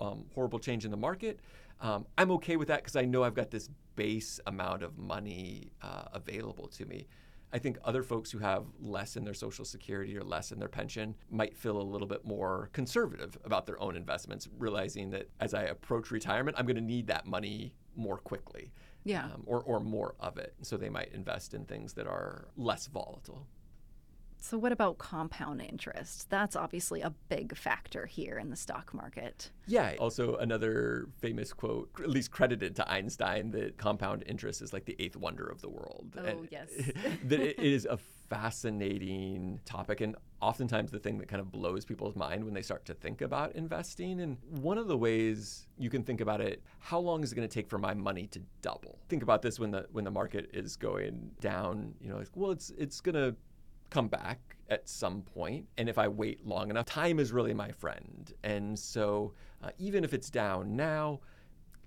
um, 0.00 0.24
horrible 0.34 0.58
change 0.58 0.84
in 0.84 0.90
the 0.90 0.96
market, 0.96 1.40
um, 1.80 2.06
I'm 2.16 2.30
okay 2.32 2.56
with 2.56 2.68
that 2.68 2.78
because 2.78 2.96
I 2.96 3.04
know 3.04 3.22
I've 3.22 3.34
got 3.34 3.50
this 3.50 3.68
base 3.96 4.40
amount 4.46 4.82
of 4.82 4.98
money 4.98 5.70
uh, 5.82 6.04
available 6.12 6.68
to 6.68 6.86
me. 6.86 7.06
I 7.52 7.58
think 7.58 7.78
other 7.84 8.02
folks 8.02 8.30
who 8.30 8.38
have 8.38 8.64
less 8.80 9.16
in 9.16 9.24
their 9.24 9.34
social 9.34 9.64
security 9.64 10.16
or 10.18 10.22
less 10.22 10.52
in 10.52 10.58
their 10.58 10.68
pension 10.68 11.14
might 11.30 11.56
feel 11.56 11.80
a 11.80 11.82
little 11.82 12.08
bit 12.08 12.24
more 12.24 12.70
conservative 12.72 13.38
about 13.44 13.66
their 13.66 13.80
own 13.80 13.96
investments, 13.96 14.48
realizing 14.58 15.10
that 15.10 15.30
as 15.40 15.54
I 15.54 15.62
approach 15.62 16.10
retirement, 16.10 16.56
I'm 16.58 16.66
going 16.66 16.76
to 16.76 16.82
need 16.82 17.06
that 17.06 17.24
money 17.24 17.72
more 17.94 18.18
quickly. 18.18 18.72
Yeah. 19.04 19.26
Um, 19.26 19.44
or, 19.46 19.62
or 19.62 19.80
more 19.80 20.16
of 20.18 20.36
it. 20.36 20.54
So 20.62 20.76
they 20.76 20.88
might 20.88 21.12
invest 21.12 21.54
in 21.54 21.64
things 21.64 21.92
that 21.94 22.08
are 22.08 22.48
less 22.56 22.88
volatile. 22.88 23.46
So, 24.38 24.58
what 24.58 24.72
about 24.72 24.98
compound 24.98 25.60
interest? 25.60 26.30
That's 26.30 26.54
obviously 26.54 27.00
a 27.00 27.10
big 27.28 27.56
factor 27.56 28.06
here 28.06 28.38
in 28.38 28.50
the 28.50 28.56
stock 28.56 28.94
market. 28.94 29.50
Yeah. 29.66 29.94
Also, 29.98 30.36
another 30.36 31.08
famous 31.18 31.52
quote, 31.52 31.90
at 31.98 32.08
least 32.08 32.30
credited 32.30 32.76
to 32.76 32.90
Einstein, 32.90 33.50
that 33.52 33.76
compound 33.76 34.22
interest 34.26 34.62
is 34.62 34.72
like 34.72 34.84
the 34.84 34.96
eighth 34.98 35.16
wonder 35.16 35.46
of 35.46 35.60
the 35.62 35.68
world. 35.68 36.16
Oh, 36.16 36.46
yes. 36.50 36.70
that 37.24 37.40
it 37.40 37.58
is 37.58 37.86
a 37.86 37.96
fascinating 37.96 39.60
topic, 39.64 40.00
and 40.00 40.16
oftentimes 40.40 40.90
the 40.90 40.98
thing 40.98 41.18
that 41.18 41.28
kind 41.28 41.40
of 41.40 41.50
blows 41.50 41.84
people's 41.84 42.14
mind 42.14 42.44
when 42.44 42.54
they 42.54 42.62
start 42.62 42.84
to 42.84 42.94
think 42.94 43.22
about 43.22 43.52
investing. 43.56 44.20
And 44.20 44.36
one 44.48 44.78
of 44.78 44.86
the 44.86 44.96
ways 44.96 45.66
you 45.78 45.90
can 45.90 46.02
think 46.02 46.20
about 46.20 46.40
it, 46.40 46.62
how 46.78 46.98
long 46.98 47.22
is 47.24 47.32
it 47.32 47.34
going 47.34 47.48
to 47.48 47.52
take 47.52 47.68
for 47.68 47.78
my 47.78 47.94
money 47.94 48.26
to 48.28 48.40
double? 48.62 48.98
Think 49.08 49.22
about 49.22 49.42
this 49.42 49.58
when 49.58 49.70
the 49.70 49.86
when 49.92 50.04
the 50.04 50.10
market 50.10 50.50
is 50.52 50.76
going 50.76 51.30
down. 51.40 51.94
You 52.00 52.10
know, 52.10 52.18
like, 52.18 52.28
well, 52.34 52.50
it's 52.50 52.72
it's 52.78 53.00
going 53.00 53.14
to 53.14 53.34
come 53.90 54.08
back 54.08 54.56
at 54.68 54.88
some 54.88 55.22
point 55.22 55.64
and 55.78 55.88
if 55.88 55.96
i 55.96 56.08
wait 56.08 56.44
long 56.44 56.70
enough 56.70 56.86
time 56.86 57.18
is 57.20 57.32
really 57.32 57.54
my 57.54 57.70
friend. 57.70 58.32
And 58.42 58.78
so 58.78 59.32
uh, 59.62 59.70
even 59.78 60.04
if 60.04 60.12
it's 60.12 60.30
down 60.30 60.76
now 60.76 61.20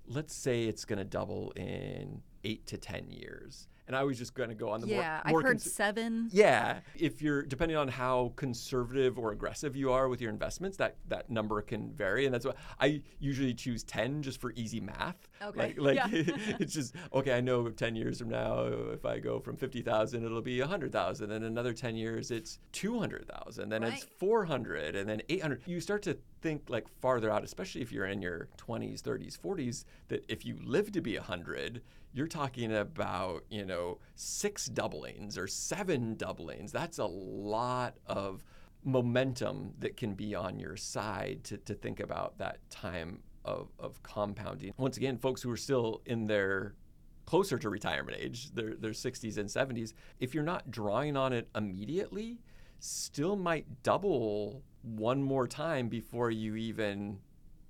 let's 0.07 0.33
say 0.33 0.63
it's 0.63 0.85
going 0.85 0.99
to 0.99 1.05
double 1.05 1.51
in 1.55 2.21
eight 2.43 2.65
to 2.67 2.77
ten 2.77 3.09
years 3.09 3.67
and 3.89 3.97
i 3.97 4.03
was 4.03 4.17
just 4.19 4.35
going 4.35 4.49
to 4.49 4.55
go 4.55 4.69
on 4.69 4.81
the 4.81 4.87
yeah, 4.87 5.19
more, 5.25 5.31
more 5.31 5.39
I've 5.41 5.45
heard 5.47 5.57
cons- 5.57 5.73
seven. 5.73 6.29
yeah, 6.31 6.79
if 6.95 7.21
you're 7.21 7.41
depending 7.41 7.75
on 7.75 7.87
how 7.87 8.31
conservative 8.35 9.17
or 9.17 9.31
aggressive 9.31 9.75
you 9.75 9.91
are 9.91 10.07
with 10.07 10.21
your 10.21 10.29
investments, 10.29 10.77
that 10.77 10.95
that 11.07 11.29
number 11.29 11.59
can 11.63 11.91
vary, 11.91 12.25
and 12.25 12.33
that's 12.33 12.45
why 12.45 12.53
I 12.79 13.01
usually 13.19 13.53
choose 13.53 13.83
ten 13.83 14.21
just 14.21 14.39
for 14.39 14.53
easy 14.55 14.79
math. 14.79 15.27
Okay, 15.41 15.73
Like, 15.77 15.79
like 15.79 15.95
yeah. 15.95 16.07
it's 16.59 16.73
just 16.73 16.95
okay. 17.13 17.33
I 17.33 17.41
know 17.41 17.67
ten 17.69 17.95
years 17.95 18.19
from 18.19 18.29
now, 18.29 18.65
if 18.93 19.05
I 19.05 19.17
go 19.17 19.39
from 19.39 19.57
fifty 19.57 19.81
thousand, 19.81 20.23
it'll 20.23 20.41
be 20.41 20.59
a 20.59 20.67
hundred 20.67 20.91
thousand, 20.91 21.31
and 21.31 21.43
another 21.43 21.73
ten 21.73 21.95
years, 21.95 22.29
it's 22.29 22.59
two 22.71 22.99
hundred 22.99 23.27
thousand, 23.27 23.69
then 23.69 23.83
it's 23.83 24.05
four 24.19 24.45
hundred, 24.45 24.95
and 24.95 25.09
then 25.09 25.21
eight 25.29 25.41
hundred. 25.41 25.63
You 25.65 25.81
start 25.81 26.03
to 26.03 26.15
think 26.41 26.69
like 26.69 26.85
farther 27.01 27.31
out, 27.31 27.43
especially 27.43 27.81
if 27.81 27.91
you're 27.91 28.05
in 28.05 28.21
your 28.21 28.49
twenties, 28.55 29.01
thirties, 29.01 29.35
forties, 29.35 29.85
that 30.09 30.23
if 30.29 30.45
you 30.45 30.59
live 30.63 30.91
to 30.91 31.01
be 31.01 31.15
hundred, 31.15 31.81
you're 32.13 32.27
talking 32.27 32.73
about 32.75 33.43
you 33.49 33.65
know 33.65 33.99
six 34.15 34.65
doublings 34.65 35.37
or 35.37 35.47
seven 35.47 36.15
doublings. 36.15 36.71
That's 36.71 36.99
a 36.99 37.05
lot 37.05 37.95
of 38.05 38.43
momentum 38.83 39.73
that 39.79 39.97
can 39.97 40.13
be 40.13 40.35
on 40.35 40.59
your 40.59 40.77
side 40.77 41.43
to, 41.43 41.57
to 41.57 41.73
think 41.73 41.99
about 41.99 42.37
that 42.37 42.57
time 42.69 43.21
of, 43.43 43.69
of 43.77 44.01
compounding. 44.03 44.73
Once 44.77 44.97
again, 44.97 45.17
folks 45.17 45.41
who 45.41 45.51
are 45.51 45.57
still 45.57 46.01
in 46.05 46.27
their 46.27 46.75
closer 47.25 47.57
to 47.59 47.69
retirement 47.69 48.17
age, 48.19 48.51
their, 48.53 48.75
their 48.75 48.91
60s 48.91 49.37
and 49.37 49.49
70s, 49.49 49.93
if 50.19 50.33
you're 50.33 50.43
not 50.43 50.71
drawing 50.71 51.17
on 51.17 51.33
it 51.33 51.47
immediately, 51.55 52.39
still 52.79 53.35
might 53.35 53.83
double 53.83 54.63
one 54.81 55.21
more 55.21 55.47
time 55.47 55.89
before 55.89 56.31
you 56.31 56.55
even 56.55 57.19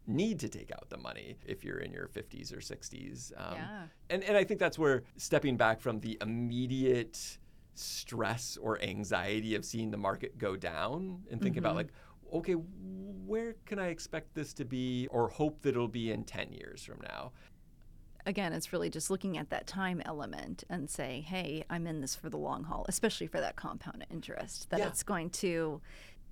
need 0.10 0.40
to 0.40 0.50
take 0.50 0.72
out 0.72 0.90
the 0.90 0.98
money 0.98 1.38
if 1.46 1.64
you're 1.64 1.80
in 1.80 1.92
your 1.92 2.08
50s 2.08 2.52
or 2.52 2.58
60s. 2.58 3.32
Um, 3.38 3.56
yeah. 3.56 3.84
and, 4.10 4.24
and 4.24 4.36
I 4.36 4.44
think 4.44 4.60
that's 4.60 4.80
where 4.80 5.04
stepping 5.18 5.56
back 5.56 5.80
from 5.80 6.00
the 6.00 6.18
immediate 6.22 7.38
stress 7.76 8.58
or 8.62 8.82
anxiety 8.82 9.56
of 9.56 9.64
seeing 9.64 9.92
the 9.92 9.98
market 9.98 10.38
go 10.38 10.56
down 10.56 11.22
and 11.32 11.42
thinking 11.42 11.62
mm-hmm. 11.62 11.66
about 11.66 11.76
like, 11.76 11.90
okay, 12.34 12.54
where 12.54 13.56
can 13.66 13.80
I 13.80 13.88
expect 13.88 14.36
this 14.36 14.54
to 14.54 14.66
be 14.66 15.08
or 15.12 15.30
hope 15.30 15.62
that 15.62 15.70
it'll 15.70 15.88
be 15.88 16.12
in 16.12 16.24
10 16.24 16.52
years 16.52 16.84
from 16.84 17.00
now? 17.02 17.32
Again, 18.26 18.54
it's 18.54 18.74
really 18.74 18.90
just 18.90 19.10
looking 19.10 19.38
at 19.38 19.50
that 19.50 19.66
time 19.66 20.02
element 20.06 20.64
and 20.70 20.90
saying, 20.90 21.24
hey, 21.24 21.64
I'm 21.70 21.88
in 21.88 22.02
this 22.02 22.16
for 22.16 22.30
the 22.30 22.38
long 22.38 22.64
haul, 22.64 22.86
especially 22.90 23.28
for 23.28 23.40
that 23.40 23.56
compound 23.56 24.06
interest, 24.12 24.70
that 24.70 24.80
yeah. 24.80 24.88
it's 24.88 25.04
going 25.04 25.30
to 25.32 25.82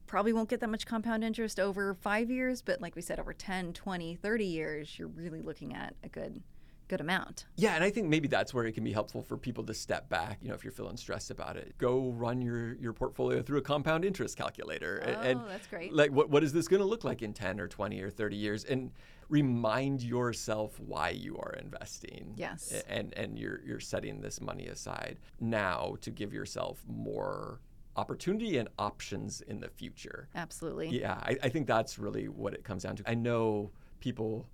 probably 0.07 0.33
won't 0.33 0.49
get 0.49 0.59
that 0.61 0.69
much 0.69 0.85
compound 0.85 1.23
interest 1.23 1.59
over 1.59 1.93
five 1.93 2.31
years, 2.31 2.61
but 2.61 2.81
like 2.81 2.95
we 2.95 3.01
said, 3.01 3.19
over 3.19 3.33
10, 3.33 3.73
20, 3.73 4.15
30 4.15 4.45
years, 4.45 4.97
you're 4.97 5.07
really 5.09 5.41
looking 5.41 5.73
at 5.75 5.95
a 6.03 6.09
good 6.09 6.41
good 6.87 7.01
amount. 7.01 7.45
Yeah, 7.55 7.75
and 7.75 7.83
I 7.83 7.89
think 7.89 8.07
maybe 8.07 8.27
that's 8.27 8.53
where 8.53 8.65
it 8.65 8.71
can 8.73 8.83
be 8.83 8.93
helpful 8.93 9.21
for 9.21 9.37
people 9.37 9.63
to 9.65 9.73
step 9.73 10.09
back. 10.09 10.39
You 10.41 10.49
know, 10.49 10.55
if 10.55 10.63
you're 10.63 10.71
feeling 10.71 10.97
stressed 10.97 11.31
about 11.31 11.57
it, 11.57 11.77
go 11.77 12.11
run 12.11 12.41
your 12.41 12.75
your 12.75 12.93
portfolio 12.93 13.41
through 13.41 13.59
a 13.59 13.61
compound 13.61 14.05
interest 14.05 14.37
calculator. 14.37 15.03
Oh, 15.05 15.21
and, 15.21 15.41
that's 15.49 15.67
great. 15.67 15.93
Like, 15.93 16.11
what 16.11 16.29
what 16.29 16.43
is 16.43 16.53
this 16.53 16.67
going 16.67 16.81
to 16.81 16.87
look 16.87 17.03
like 17.03 17.21
in 17.21 17.33
10 17.33 17.59
or 17.59 17.67
20 17.67 18.01
or 18.01 18.09
30 18.09 18.35
years? 18.35 18.63
And 18.63 18.91
remind 19.29 20.01
yourself 20.01 20.79
why 20.79 21.09
you 21.09 21.37
are 21.37 21.53
investing. 21.61 22.33
Yes. 22.35 22.71
And 22.87 23.13
and 23.15 23.37
you're 23.37 23.61
you're 23.65 23.79
setting 23.79 24.21
this 24.21 24.39
money 24.39 24.67
aside 24.67 25.19
now 25.39 25.97
to 26.01 26.11
give 26.11 26.33
yourself 26.33 26.83
more 26.87 27.59
opportunity 27.97 28.57
and 28.57 28.69
options 28.77 29.41
in 29.41 29.59
the 29.59 29.69
future. 29.69 30.29
Absolutely. 30.35 30.99
Yeah, 30.99 31.15
I, 31.15 31.37
I 31.43 31.49
think 31.49 31.67
that's 31.67 31.97
really 31.97 32.27
what 32.27 32.53
it 32.53 32.63
comes 32.63 32.83
down 32.83 32.95
to. 32.97 33.09
I 33.09 33.15
know 33.15 33.71
people 33.99 34.47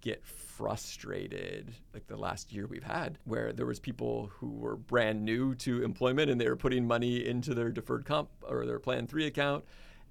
get 0.00 0.24
frustrated 0.24 1.74
like 1.92 2.06
the 2.06 2.16
last 2.16 2.52
year 2.52 2.66
we've 2.66 2.82
had 2.82 3.18
where 3.24 3.52
there 3.52 3.66
was 3.66 3.78
people 3.78 4.30
who 4.32 4.50
were 4.50 4.76
brand 4.76 5.22
new 5.22 5.54
to 5.54 5.82
employment 5.82 6.30
and 6.30 6.40
they 6.40 6.48
were 6.48 6.56
putting 6.56 6.86
money 6.86 7.26
into 7.26 7.54
their 7.54 7.70
deferred 7.70 8.06
comp 8.06 8.30
or 8.42 8.64
their 8.64 8.78
plan 8.78 9.06
3 9.06 9.26
account 9.26 9.64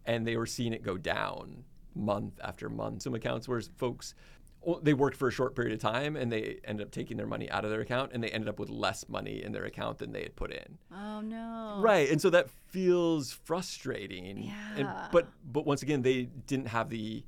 and 0.05 0.27
they 0.27 0.37
were 0.37 0.45
seeing 0.45 0.73
it 0.73 0.83
go 0.83 0.95
down 0.95 1.63
month 1.95 2.39
after 2.43 2.69
month 2.69 3.01
some 3.01 3.15
accounts 3.15 3.47
where 3.47 3.61
folks 3.77 4.13
they 4.81 4.93
worked 4.93 5.15
for 5.15 5.27
a 5.27 5.31
short 5.31 5.55
period 5.55 5.73
of 5.73 5.79
time 5.79 6.15
and 6.15 6.31
they 6.31 6.59
ended 6.65 6.85
up 6.85 6.91
taking 6.91 7.17
their 7.17 7.27
money 7.27 7.49
out 7.49 7.63
of 7.63 7.71
their 7.71 7.81
account 7.81 8.11
and 8.13 8.23
they 8.23 8.29
ended 8.29 8.49
up 8.49 8.59
with 8.59 8.69
less 8.69 9.07
money 9.07 9.43
in 9.43 9.51
their 9.51 9.65
account 9.65 9.97
than 9.97 10.11
they 10.11 10.23
had 10.23 10.35
put 10.35 10.51
in. 10.51 10.77
Oh 10.93 11.21
no. 11.21 11.79
Right. 11.81 12.09
And 12.09 12.21
so 12.21 12.29
that 12.31 12.49
feels 12.67 13.31
frustrating. 13.31 14.43
Yeah. 14.43 14.53
And, 14.75 14.89
but 15.11 15.27
but 15.51 15.65
once 15.65 15.81
again 15.81 16.01
they 16.01 16.23
didn't 16.47 16.67
have 16.67 16.89
the 16.89 17.23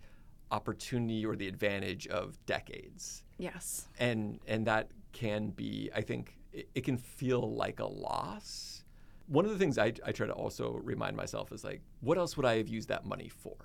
opportunity 0.52 1.26
or 1.26 1.36
the 1.36 1.48
advantage 1.48 2.08
of 2.08 2.38
decades. 2.46 3.24
Yes. 3.38 3.88
And 4.00 4.40
and 4.46 4.68
that 4.68 4.90
can 5.14 5.50
be 5.50 5.90
I 5.96 6.02
think 6.02 6.38
it, 6.52 6.70
it 6.76 6.82
can 6.84 6.98
feel 6.98 7.56
like 7.56 7.80
a 7.80 7.88
loss. 7.88 8.84
One 9.28 9.46
of 9.46 9.52
the 9.52 9.58
things 9.58 9.78
I, 9.78 9.94
I 10.06 10.12
try 10.12 10.28
to 10.28 10.34
also 10.34 10.82
remind 10.84 11.16
myself 11.16 11.54
is 11.54 11.64
like, 11.64 11.82
what 12.02 12.18
else 12.18 12.36
would 12.36 12.46
I 12.46 12.58
have 12.58 12.68
used 12.68 12.90
that 12.90 13.06
money 13.06 13.30
for? 13.30 13.56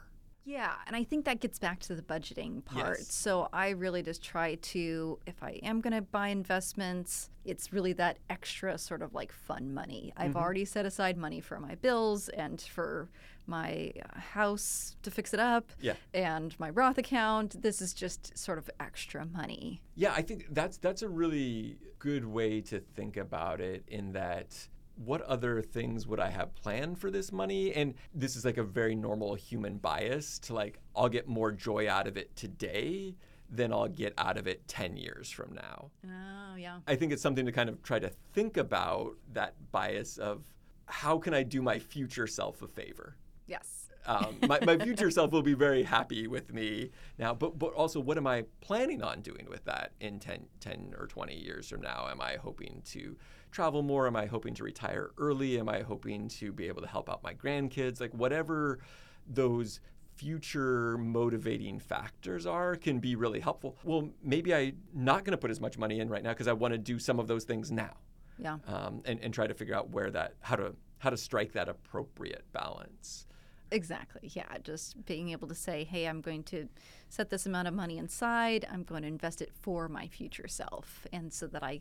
Yeah, 0.46 0.74
and 0.86 0.94
I 0.94 1.02
think 1.02 1.24
that 1.24 1.40
gets 1.40 1.58
back 1.58 1.80
to 1.80 1.96
the 1.96 2.02
budgeting 2.02 2.64
part. 2.64 2.98
Yes. 2.98 3.12
So 3.12 3.48
I 3.52 3.70
really 3.70 4.00
just 4.00 4.22
try 4.22 4.54
to, 4.54 5.18
if 5.26 5.42
I 5.42 5.58
am 5.64 5.80
going 5.80 5.92
to 5.92 6.02
buy 6.02 6.28
investments, 6.28 7.30
it's 7.44 7.72
really 7.72 7.92
that 7.94 8.18
extra 8.30 8.78
sort 8.78 9.02
of 9.02 9.12
like 9.12 9.32
fun 9.32 9.74
money. 9.74 10.12
I've 10.16 10.30
mm-hmm. 10.30 10.38
already 10.38 10.64
set 10.64 10.86
aside 10.86 11.16
money 11.16 11.40
for 11.40 11.58
my 11.58 11.74
bills 11.74 12.28
and 12.28 12.60
for 12.60 13.08
my 13.48 13.92
uh, 14.00 14.20
house 14.20 14.96
to 15.02 15.10
fix 15.10 15.34
it 15.34 15.40
up 15.40 15.72
yeah. 15.80 15.94
and 16.14 16.58
my 16.60 16.70
Roth 16.70 16.98
account. 16.98 17.60
This 17.60 17.82
is 17.82 17.92
just 17.92 18.38
sort 18.38 18.58
of 18.58 18.70
extra 18.78 19.26
money. 19.26 19.82
Yeah, 19.96 20.12
I 20.14 20.22
think 20.22 20.46
that's 20.50 20.78
that's 20.78 21.02
a 21.02 21.08
really 21.08 21.78
good 21.98 22.24
way 22.24 22.60
to 22.62 22.78
think 22.78 23.16
about 23.16 23.60
it 23.60 23.84
in 23.88 24.12
that 24.12 24.68
what 24.96 25.20
other 25.22 25.62
things 25.62 26.06
would 26.06 26.20
I 26.20 26.30
have 26.30 26.54
planned 26.54 26.98
for 26.98 27.10
this 27.10 27.30
money? 27.30 27.74
And 27.74 27.94
this 28.14 28.36
is 28.36 28.44
like 28.44 28.56
a 28.56 28.62
very 28.62 28.94
normal 28.94 29.34
human 29.34 29.76
bias 29.76 30.38
to 30.40 30.54
like, 30.54 30.78
I'll 30.94 31.08
get 31.08 31.28
more 31.28 31.52
joy 31.52 31.88
out 31.88 32.06
of 32.06 32.16
it 32.16 32.34
today 32.36 33.14
than 33.50 33.72
I'll 33.72 33.88
get 33.88 34.14
out 34.18 34.36
of 34.36 34.46
it 34.46 34.66
10 34.68 34.96
years 34.96 35.30
from 35.30 35.54
now. 35.54 35.90
Oh, 36.04 36.56
yeah. 36.56 36.80
I 36.86 36.96
think 36.96 37.12
it's 37.12 37.22
something 37.22 37.46
to 37.46 37.52
kind 37.52 37.68
of 37.68 37.82
try 37.82 37.98
to 37.98 38.10
think 38.32 38.56
about 38.56 39.14
that 39.32 39.54
bias 39.70 40.18
of 40.18 40.44
how 40.86 41.18
can 41.18 41.34
I 41.34 41.42
do 41.42 41.62
my 41.62 41.78
future 41.78 42.26
self 42.26 42.62
a 42.62 42.68
favor? 42.68 43.16
Yes. 43.46 43.85
Um, 44.06 44.36
my, 44.46 44.58
my 44.64 44.78
future 44.78 45.10
self 45.10 45.32
will 45.32 45.42
be 45.42 45.54
very 45.54 45.82
happy 45.82 46.26
with 46.26 46.52
me 46.52 46.90
now, 47.18 47.34
but, 47.34 47.58
but 47.58 47.72
also 47.74 48.00
what 48.00 48.16
am 48.16 48.26
I 48.26 48.44
planning 48.60 49.02
on 49.02 49.20
doing 49.20 49.46
with 49.48 49.64
that 49.64 49.92
in 50.00 50.18
10, 50.18 50.46
10 50.60 50.94
or 50.98 51.06
20 51.06 51.34
years 51.34 51.68
from 51.68 51.82
now? 51.82 52.08
Am 52.10 52.20
I 52.20 52.36
hoping 52.36 52.82
to 52.86 53.16
travel 53.50 53.82
more? 53.82 54.06
Am 54.06 54.16
I 54.16 54.26
hoping 54.26 54.54
to 54.54 54.64
retire 54.64 55.10
early? 55.18 55.58
Am 55.58 55.68
I 55.68 55.82
hoping 55.82 56.28
to 56.28 56.52
be 56.52 56.68
able 56.68 56.82
to 56.82 56.88
help 56.88 57.10
out 57.10 57.22
my 57.22 57.34
grandkids? 57.34 58.00
Like 58.00 58.12
whatever 58.12 58.78
those 59.26 59.80
future 60.16 60.96
motivating 60.96 61.78
factors 61.78 62.46
are 62.46 62.74
can 62.76 62.98
be 62.98 63.16
really 63.16 63.40
helpful. 63.40 63.76
Well, 63.84 64.08
maybe 64.22 64.54
I'm 64.54 64.76
not 64.94 65.24
going 65.24 65.32
to 65.32 65.38
put 65.38 65.50
as 65.50 65.60
much 65.60 65.78
money 65.78 66.00
in 66.00 66.08
right 66.08 66.22
now 66.22 66.30
because 66.30 66.48
I 66.48 66.54
want 66.54 66.72
to 66.72 66.78
do 66.78 66.98
some 66.98 67.20
of 67.20 67.26
those 67.26 67.44
things 67.44 67.70
now. 67.70 67.96
Yeah. 68.38 68.58
Um, 68.66 69.02
and, 69.04 69.20
and 69.20 69.32
try 69.32 69.46
to 69.46 69.54
figure 69.54 69.74
out 69.74 69.90
where 69.90 70.10
that 70.10 70.34
how 70.40 70.56
to 70.56 70.74
how 70.98 71.10
to 71.10 71.16
strike 71.16 71.52
that 71.52 71.68
appropriate 71.68 72.44
balance. 72.52 73.26
Exactly. 73.70 74.30
Yeah. 74.34 74.58
Just 74.62 75.04
being 75.06 75.30
able 75.30 75.48
to 75.48 75.54
say, 75.54 75.84
hey, 75.84 76.06
I'm 76.06 76.20
going 76.20 76.42
to 76.44 76.68
set 77.08 77.30
this 77.30 77.46
amount 77.46 77.68
of 77.68 77.74
money 77.74 77.98
inside. 77.98 78.66
I'm 78.70 78.84
going 78.84 79.02
to 79.02 79.08
invest 79.08 79.42
it 79.42 79.50
for 79.60 79.88
my 79.88 80.06
future 80.06 80.48
self. 80.48 81.06
And 81.12 81.32
so 81.32 81.46
that 81.48 81.62
I 81.62 81.80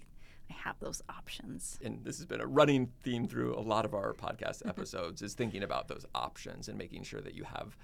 I 0.50 0.54
have 0.54 0.80
those 0.80 1.02
options. 1.10 1.80
And 1.84 2.04
this 2.04 2.18
has 2.18 2.26
been 2.26 2.42
a 2.42 2.46
running 2.46 2.92
theme 3.04 3.28
through 3.28 3.56
a 3.56 3.62
lot 3.62 3.86
of 3.86 3.94
our 3.94 4.14
podcast 4.14 4.60
mm-hmm. 4.60 4.70
episodes 4.70 5.22
is 5.22 5.34
thinking 5.34 5.64
about 5.64 5.88
those 5.88 6.06
options 6.14 6.68
and 6.68 6.78
making 6.78 7.04
sure 7.04 7.22
that 7.22 7.34
you 7.34 7.44
have 7.44 7.76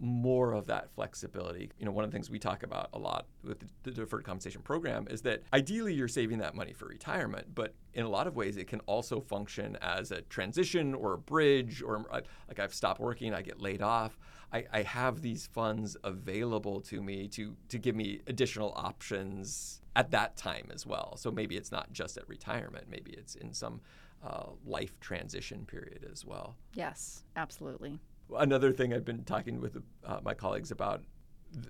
more 0.00 0.52
of 0.52 0.66
that 0.66 0.90
flexibility. 0.90 1.70
You 1.78 1.86
know, 1.86 1.92
one 1.92 2.04
of 2.04 2.10
the 2.10 2.14
things 2.14 2.30
we 2.30 2.38
talk 2.38 2.62
about 2.62 2.88
a 2.92 2.98
lot 2.98 3.26
with 3.42 3.64
the 3.82 3.90
deferred 3.90 4.24
compensation 4.24 4.62
program 4.62 5.06
is 5.10 5.22
that 5.22 5.42
ideally 5.52 5.94
you're 5.94 6.08
saving 6.08 6.38
that 6.38 6.54
money 6.54 6.72
for 6.72 6.86
retirement, 6.86 7.54
but 7.54 7.74
in 7.94 8.04
a 8.04 8.08
lot 8.08 8.26
of 8.26 8.36
ways 8.36 8.56
it 8.56 8.68
can 8.68 8.80
also 8.80 9.20
function 9.20 9.76
as 9.80 10.12
a 10.12 10.22
transition 10.22 10.94
or 10.94 11.14
a 11.14 11.18
bridge 11.18 11.82
or 11.82 12.04
like 12.48 12.58
I've 12.58 12.74
stopped 12.74 13.00
working, 13.00 13.34
I 13.34 13.42
get 13.42 13.60
laid 13.60 13.82
off. 13.82 14.18
I, 14.52 14.64
I 14.72 14.82
have 14.82 15.20
these 15.20 15.46
funds 15.46 15.96
available 16.04 16.80
to 16.82 17.02
me 17.02 17.28
to 17.28 17.54
to 17.68 17.78
give 17.78 17.94
me 17.94 18.20
additional 18.26 18.72
options 18.76 19.82
at 19.96 20.10
that 20.12 20.36
time 20.36 20.70
as 20.72 20.86
well. 20.86 21.16
So 21.16 21.30
maybe 21.30 21.56
it's 21.56 21.72
not 21.72 21.92
just 21.92 22.16
at 22.16 22.28
retirement, 22.28 22.86
maybe 22.88 23.10
it's 23.12 23.34
in 23.34 23.52
some 23.52 23.80
uh, 24.24 24.46
life 24.64 24.98
transition 25.00 25.64
period 25.66 26.08
as 26.10 26.24
well. 26.24 26.56
Yes, 26.74 27.24
absolutely. 27.36 28.00
Another 28.36 28.72
thing 28.72 28.92
I've 28.92 29.04
been 29.04 29.24
talking 29.24 29.60
with 29.60 29.76
uh, 30.04 30.20
my 30.22 30.34
colleagues 30.34 30.70
about 30.70 31.02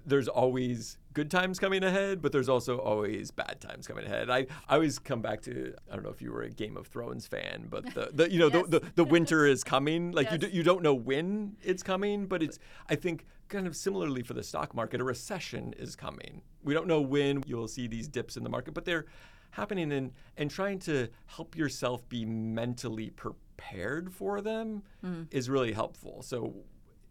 there's 0.05 0.29
always 0.29 0.99
good 1.12 1.31
times 1.31 1.59
coming 1.59 1.85
ahead, 1.85 2.21
but 2.21 2.33
there's 2.33 2.49
also 2.49 2.79
always 2.79 3.31
bad 3.31 3.61
times 3.61 3.87
coming 3.87 4.05
ahead. 4.05 4.29
I, 4.31 4.47
I 4.69 4.75
always 4.75 4.99
come 4.99 5.23
back 5.23 5.41
to 5.43 5.75
I 5.91 5.95
don't 5.95 6.05
know 6.05 6.11
if 6.11 6.21
you 6.21 6.33
were 6.33 6.43
a 6.43 6.50
Game 6.50 6.77
of 6.77 6.87
Thrones 6.87 7.27
fan, 7.27 7.67
but 7.71 7.95
the, 7.95 8.11
the 8.12 8.31
you 8.31 8.38
know 8.38 8.50
yes. 8.53 8.67
the, 8.69 8.81
the, 8.81 8.87
the 8.97 9.05
winter 9.05 9.47
is 9.47 9.65
coming. 9.65 10.12
Like 10.12 10.27
yes. 10.27 10.33
you 10.33 10.38
do, 10.38 10.49
you 10.49 10.62
don't 10.62 10.83
know 10.83 10.95
when 10.95 11.57
it's 11.62 11.83
coming, 11.83 12.27
but 12.27 12.43
it's 12.43 12.59
I 12.88 12.97
think 12.97 13.27
kind 13.49 13.67
of 13.67 13.77
similarly 13.77 14.23
for 14.23 14.35
the 14.35 14.43
stock 14.43 14.75
market, 14.75 15.00
a 15.00 15.05
recession 15.05 15.75
is 15.79 15.97
coming. 15.97 16.43
We 16.62 16.75
don't 16.75 16.87
know 16.87 17.00
when 17.00 17.43
you'll 17.47 17.69
see 17.69 17.87
these 17.87 18.09
dips 18.09 18.37
in 18.37 18.43
the 18.43 18.50
market, 18.50 18.75
but 18.75 18.85
they're 18.85 19.07
happening 19.50 19.93
and 19.93 20.12
and 20.37 20.50
trying 20.50 20.78
to 20.81 21.09
help 21.26 21.57
yourself 21.57 22.09
be 22.09 22.25
mentally 22.25 23.11
prepared 23.11 24.12
for 24.12 24.40
them 24.40 24.83
mm. 25.05 25.26
is 25.31 25.50
really 25.50 25.73
helpful. 25.73 26.23
So 26.23 26.55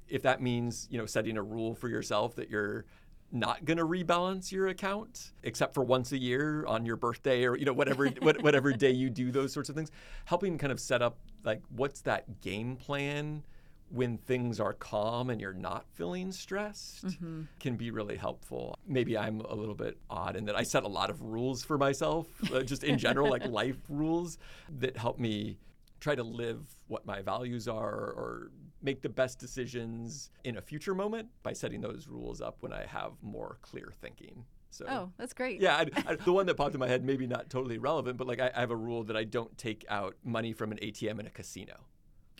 if 0.07 0.21
that 0.23 0.41
means, 0.41 0.87
you 0.89 0.97
know, 0.97 1.05
setting 1.05 1.37
a 1.37 1.43
rule 1.43 1.75
for 1.75 1.89
yourself 1.89 2.35
that 2.35 2.49
you're 2.49 2.85
not 3.31 3.65
going 3.65 3.77
to 3.77 3.85
rebalance 3.85 4.51
your 4.51 4.67
account 4.67 5.33
except 5.43 5.73
for 5.73 5.83
once 5.83 6.13
a 6.13 6.17
year 6.17 6.65
on 6.65 6.85
your 6.85 6.95
birthday 6.95 7.43
or 7.43 7.57
you 7.57 7.65
know 7.65 7.73
whatever 7.73 8.07
whatever 8.21 8.71
day 8.71 8.91
you 8.91 9.09
do 9.09 9.31
those 9.31 9.51
sorts 9.51 9.67
of 9.67 9.75
things 9.75 9.91
helping 10.23 10.57
kind 10.57 10.71
of 10.71 10.79
set 10.79 11.01
up 11.01 11.17
like 11.43 11.61
what's 11.75 12.01
that 12.01 12.39
game 12.39 12.77
plan 12.77 13.43
when 13.89 14.17
things 14.17 14.59
are 14.59 14.73
calm 14.73 15.29
and 15.29 15.39
you're 15.39 15.53
not 15.53 15.85
feeling 15.93 16.31
stressed 16.31 17.05
mm-hmm. 17.05 17.43
can 17.59 17.75
be 17.75 17.91
really 17.91 18.17
helpful. 18.17 18.77
Maybe 18.85 19.17
I'm 19.17 19.39
a 19.41 19.55
little 19.55 19.75
bit 19.75 19.97
odd 20.09 20.35
in 20.35 20.45
that 20.45 20.55
I 20.55 20.63
set 20.63 20.83
a 20.83 20.87
lot 20.87 21.09
of 21.09 21.21
rules 21.21 21.63
for 21.63 21.77
myself, 21.77 22.27
uh, 22.53 22.61
just 22.63 22.83
in 22.83 22.97
general, 22.97 23.29
like 23.29 23.45
life 23.45 23.77
rules 23.87 24.37
that 24.79 24.97
help 24.97 25.19
me 25.19 25.57
try 25.99 26.15
to 26.15 26.23
live 26.23 26.59
what 26.87 27.05
my 27.05 27.21
values 27.21 27.67
are 27.67 27.93
or 27.93 28.51
make 28.81 29.01
the 29.01 29.09
best 29.09 29.39
decisions 29.39 30.29
in 30.43 30.57
a 30.57 30.61
future 30.61 30.93
moment 30.93 31.29
by 31.43 31.53
setting 31.53 31.81
those 31.81 32.07
rules 32.07 32.41
up 32.41 32.57
when 32.59 32.71
I 32.71 32.85
have 32.85 33.13
more 33.21 33.57
clear 33.61 33.91
thinking. 34.01 34.45
So, 34.69 34.85
oh, 34.87 35.11
that's 35.17 35.33
great. 35.33 35.59
Yeah, 35.61 35.77
I, 35.77 35.85
I, 36.05 36.15
the 36.15 36.33
one 36.33 36.45
that 36.45 36.55
popped 36.55 36.75
in 36.75 36.79
my 36.79 36.87
head, 36.93 37.03
maybe 37.03 37.25
not 37.25 37.49
totally 37.49 37.77
relevant, 37.77 38.17
but 38.17 38.27
like 38.27 38.39
I, 38.39 38.51
I 38.55 38.59
have 38.59 38.71
a 38.71 38.75
rule 38.75 39.03
that 39.05 39.17
I 39.17 39.23
don't 39.23 39.57
take 39.57 39.85
out 39.89 40.15
money 40.23 40.53
from 40.53 40.71
an 40.71 40.77
ATM 40.81 41.19
in 41.19 41.25
a 41.25 41.29
casino. 41.31 41.85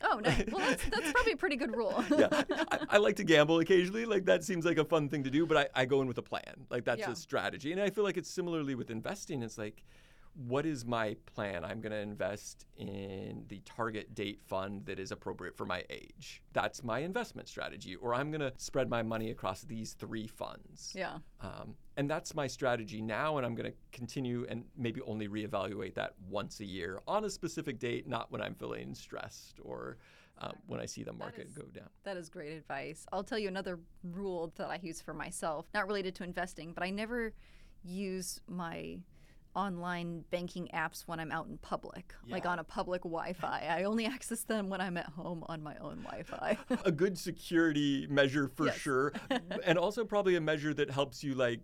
Oh 0.03 0.19
no! 0.19 0.31
Well, 0.51 0.67
that's, 0.67 0.85
that's 0.89 1.11
probably 1.11 1.33
a 1.33 1.37
pretty 1.37 1.55
good 1.55 1.75
rule. 1.75 2.03
yeah, 2.17 2.43
I, 2.71 2.79
I, 2.91 2.97
like 2.97 3.15
to 3.17 3.23
gamble 3.23 3.59
occasionally. 3.59 4.05
Like 4.05 4.25
that 4.25 4.43
seems 4.43 4.65
like 4.65 4.77
a 4.77 4.85
fun 4.85 5.09
thing 5.09 5.23
to 5.23 5.29
do, 5.29 5.45
but 5.45 5.57
I, 5.75 5.81
I 5.81 5.85
go 5.85 6.01
in 6.01 6.07
with 6.07 6.17
a 6.17 6.21
plan. 6.23 6.65
Like 6.69 6.85
that's 6.85 6.99
Yeah. 6.99 7.11
a 7.11 7.15
strategy, 7.15 7.71
and 7.71 7.81
I 7.81 7.89
feel 7.89 8.03
like 8.03 8.17
it's 8.17 8.29
similarly 8.29 8.75
with 8.75 8.91
investing. 8.91 9.41
It's 9.41 9.57
like, 9.57 9.83
what 10.47 10.65
is 10.65 10.85
my 10.85 11.15
plan? 11.25 11.65
I'm 11.65 11.81
going 11.81 11.91
to 11.91 11.97
invest 11.97 12.65
in 12.77 13.45
the 13.47 13.59
target 13.65 14.13
date 14.13 14.39
fund 14.45 14.85
that 14.85 14.99
is 14.99 15.11
appropriate 15.11 15.57
for 15.57 15.65
my 15.65 15.83
age. 15.89 16.43
That's 16.53 16.83
my 16.83 16.99
investment 16.99 17.47
strategy, 17.47 17.95
or 17.95 18.13
I'm 18.13 18.29
going 18.29 18.41
to 18.41 18.53
spread 18.57 18.89
my 18.89 19.01
money 19.01 19.31
across 19.31 19.61
these 19.61 19.93
three 19.93 20.27
funds. 20.27 20.93
Yeah. 20.95 21.17
Um, 21.41 21.75
and 21.97 22.09
that's 22.09 22.33
my 22.35 22.45
strategy 22.47 23.01
now, 23.01 23.37
and 23.37 23.45
I'm 23.45 23.55
going 23.55 23.69
to 23.69 23.77
continue 23.91 24.45
and 24.47 24.63
maybe 24.77 25.01
only 25.01 25.27
reevaluate 25.27 25.95
that 25.95 26.13
once 26.29 26.59
a 26.59 26.65
year 26.65 27.01
on 27.07 27.25
a 27.25 27.29
specific 27.29 27.79
date, 27.79 28.07
not 28.07 28.31
when 28.31 28.39
I'm 28.41 28.53
feeling 28.53 28.93
stressed 28.93 29.59
or 29.63 29.97
um, 30.39 30.53
when 30.67 30.79
I 30.79 30.85
see 30.85 31.01
the 31.03 31.11
market 31.13 31.47
is- 31.47 31.53
go 31.57 31.63
down. 31.73 31.89
That 32.03 32.15
is 32.15 32.29
great 32.29 32.53
advice. 32.53 33.07
I'll 33.11 33.23
tell 33.23 33.39
you 33.39 33.47
another 33.47 33.79
rule 34.03 34.53
that 34.57 34.69
I 34.69 34.79
use 34.81 35.01
for 35.01 35.13
myself, 35.15 35.65
not 35.73 35.87
related 35.87 36.13
to 36.15 36.23
investing, 36.23 36.71
but 36.71 36.83
I 36.83 36.91
never 36.91 37.33
use 37.83 38.39
my 38.47 38.99
online 39.55 40.23
banking 40.29 40.69
apps 40.75 41.07
when 41.07 41.19
I'm 41.19 41.31
out 41.31 41.47
in 41.47 41.57
public, 41.57 42.13
like 42.29 42.45
on 42.45 42.59
a 42.59 42.63
public 42.63 43.01
Wi-Fi. 43.01 43.65
I 43.67 43.83
only 43.85 44.05
access 44.05 44.43
them 44.43 44.69
when 44.69 44.79
I'm 44.81 44.97
at 44.97 45.07
home 45.07 45.43
on 45.49 45.63
my 45.63 45.75
own 45.77 46.03
Wi-Fi. 46.03 46.57
a 46.85 46.91
good 46.91 47.17
security 47.17 48.05
measure 48.07 48.47
for 48.47 48.67
Yes. 48.67 48.75
sure, 48.75 49.13
and 49.65 49.79
also 49.79 50.05
probably 50.05 50.35
a 50.35 50.41
measure 50.41 50.75
that 50.75 50.91
helps 50.91 51.23
you 51.23 51.33
like 51.33 51.61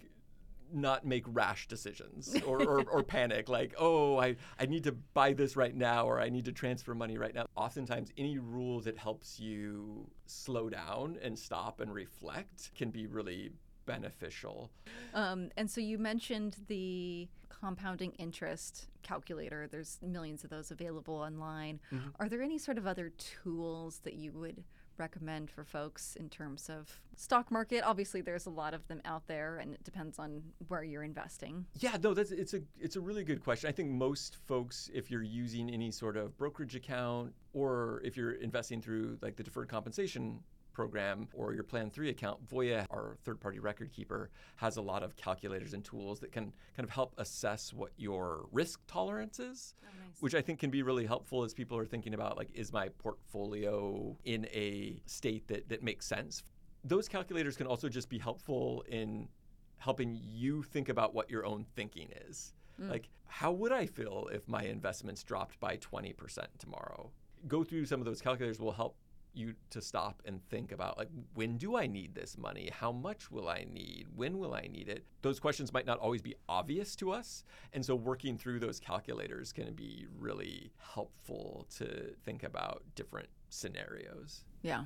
not 0.74 1.06
make 1.06 1.24
rash 1.28 1.68
decisions 1.68 2.36
or, 2.46 2.62
or, 2.62 2.84
or 2.90 3.04
panic 3.16 3.48
like 3.50 3.74
oh 3.78 4.18
I, 4.18 4.36
I 4.60 4.66
need 4.66 4.84
to 4.86 4.92
buy 4.92 5.34
this 5.34 5.56
right 5.56 5.76
now 5.76 6.06
or 6.08 6.20
i 6.20 6.30
need 6.30 6.46
to 6.46 6.52
transfer 6.52 6.94
money 6.96 7.18
right 7.18 7.34
now 7.34 7.46
oftentimes 7.56 8.10
any 8.18 8.38
rule 8.38 8.80
that 8.82 8.98
helps 8.98 9.40
you 9.40 10.08
slow 10.26 10.70
down 10.70 11.18
and 11.22 11.38
stop 11.38 11.80
and 11.80 11.94
reflect 11.94 12.72
can 12.76 12.90
be 12.90 13.08
really 13.08 13.52
beneficial 13.86 14.72
Um, 15.14 15.50
and 15.58 15.70
so 15.70 15.82
you 15.82 15.98
mentioned 15.98 16.58
the 16.68 17.28
compounding 17.50 18.12
interest 18.14 18.88
calculator. 19.04 19.68
There's 19.70 20.00
millions 20.02 20.44
of 20.44 20.50
those 20.50 20.72
available 20.72 21.14
online. 21.16 21.80
Are 22.20 22.28
there 22.28 22.42
any 22.42 22.58
sort 22.58 22.78
of 22.78 22.88
other 22.88 23.10
tools 23.10 24.00
that 24.04 24.16
you 24.16 24.32
would 24.34 24.64
recommend 24.98 25.50
for 25.50 25.64
folks 25.64 26.16
in 26.16 26.30
terms 26.30 26.70
of 26.70 27.02
stock 27.16 27.52
market? 27.52 27.84
Obviously, 27.84 28.22
there's 28.22 28.46
a 28.46 28.50
lot 28.50 28.74
of 28.74 28.88
them 28.88 29.02
out 29.06 29.28
there, 29.28 29.58
and 29.58 29.74
it 29.74 29.84
depends 29.84 30.20
on 30.20 30.42
where 30.68 30.84
you're 30.84 31.04
investing. 31.04 31.66
Yeah, 31.80 31.98
no, 32.02 32.14
that's 32.14 32.32
it's 32.32 32.54
a 32.54 32.62
it's 32.80 32.96
a 32.96 33.02
really 33.02 33.24
good 33.24 33.44
question. 33.44 33.70
I 33.70 33.74
think 33.74 33.90
most 33.90 34.38
folks, 34.46 34.90
if 34.94 35.10
you're 35.10 35.24
using 35.24 35.70
any 35.70 35.92
sort 35.92 36.18
of 36.18 36.38
brokerage 36.38 36.76
account 36.76 37.34
or 37.54 38.02
if 38.04 38.18
you're 38.18 38.34
investing 38.34 38.82
through 38.82 39.18
like 39.22 39.36
the 39.36 39.44
deferred 39.44 39.70
compensation 39.70 40.40
program 40.74 41.28
or 41.34 41.54
your 41.54 41.64
Plan 41.64 41.90
3 41.90 42.10
account, 42.10 42.46
Voya, 42.48 42.86
our 42.90 43.18
third-party 43.24 43.60
record 43.60 43.92
keeper, 43.92 44.30
has 44.58 44.78
a 44.78 44.82
lot 44.82 45.04
of 45.04 45.16
calculators 45.16 45.74
and 45.74 45.84
tools 45.86 46.20
that 46.20 46.32
can 46.32 46.52
kind 46.76 46.84
of 46.84 46.90
help 46.90 47.14
assess 47.18 47.74
what 47.74 47.92
your 47.98 48.48
risk 48.52 48.82
tolerance 48.88 49.40
is, 49.40 49.76
oh, 49.84 49.88
which 50.20 50.36
I 50.36 50.42
think 50.42 50.60
can 50.60 50.70
be 50.70 50.82
really 50.82 51.06
helpful 51.06 51.44
as 51.44 51.54
people 51.54 51.78
are 51.78 51.86
thinking 51.86 52.14
about 52.14 52.38
like 52.38 52.50
is 52.54 52.74
my 52.74 52.90
portfolio 52.90 54.18
in 54.26 54.46
a 54.48 55.02
state 55.06 55.48
that 55.48 55.70
that 55.70 55.84
makes 55.84 56.06
sense. 56.06 56.44
Those 56.84 57.08
calculators 57.08 57.56
can 57.56 57.68
also 57.68 57.88
just 57.88 58.10
be 58.10 58.18
helpful 58.18 58.84
in 58.90 59.30
helping 59.78 60.20
you 60.24 60.64
think 60.64 60.90
about 60.90 61.14
what 61.14 61.30
your 61.30 61.46
own 61.46 61.66
thinking 61.76 62.10
is. 62.30 62.54
Mm. 62.82 62.90
Like, 62.90 63.10
how 63.26 63.52
would 63.52 63.72
I 63.72 63.86
feel 63.86 64.30
if 64.32 64.48
my 64.48 64.64
investments 64.64 65.24
dropped 65.24 65.60
by 65.60 65.78
20% 65.78 66.16
tomorrow? 66.58 67.12
Go 67.48 67.64
through 67.64 67.86
some 67.86 68.00
of 68.00 68.06
those 68.06 68.22
calculators 68.22 68.60
will 68.60 68.72
help 68.72 68.96
you 69.34 69.54
to 69.72 69.82
stop 69.82 70.22
and 70.26 70.44
think 70.50 70.72
about 70.72 70.98
like 70.98 71.10
when 71.34 71.58
do 71.58 71.76
I 71.76 71.88
need 71.88 72.16
this 72.16 72.38
money? 72.38 72.70
How 72.72 72.92
much 72.92 73.32
will 73.32 73.50
I 73.50 73.66
need? 73.72 74.08
When 74.16 74.38
will 74.38 74.54
I 74.54 74.68
need 74.72 74.90
it? 74.90 75.06
Those 75.22 75.40
questions 75.40 75.74
might 75.74 75.86
not 75.86 76.00
always 76.00 76.22
be 76.22 76.36
obvious 76.48 76.96
to 76.98 77.12
us, 77.12 77.44
and 77.74 77.86
so 77.86 77.96
working 77.96 78.38
through 78.38 78.60
those 78.60 78.80
calculators 78.80 79.52
can 79.52 79.74
be 79.74 80.06
really 80.18 80.72
helpful 80.78 81.68
to 81.78 82.14
think 82.26 82.44
about 82.44 82.84
different 82.96 83.30
scenarios. 83.50 84.44
Yeah, 84.62 84.86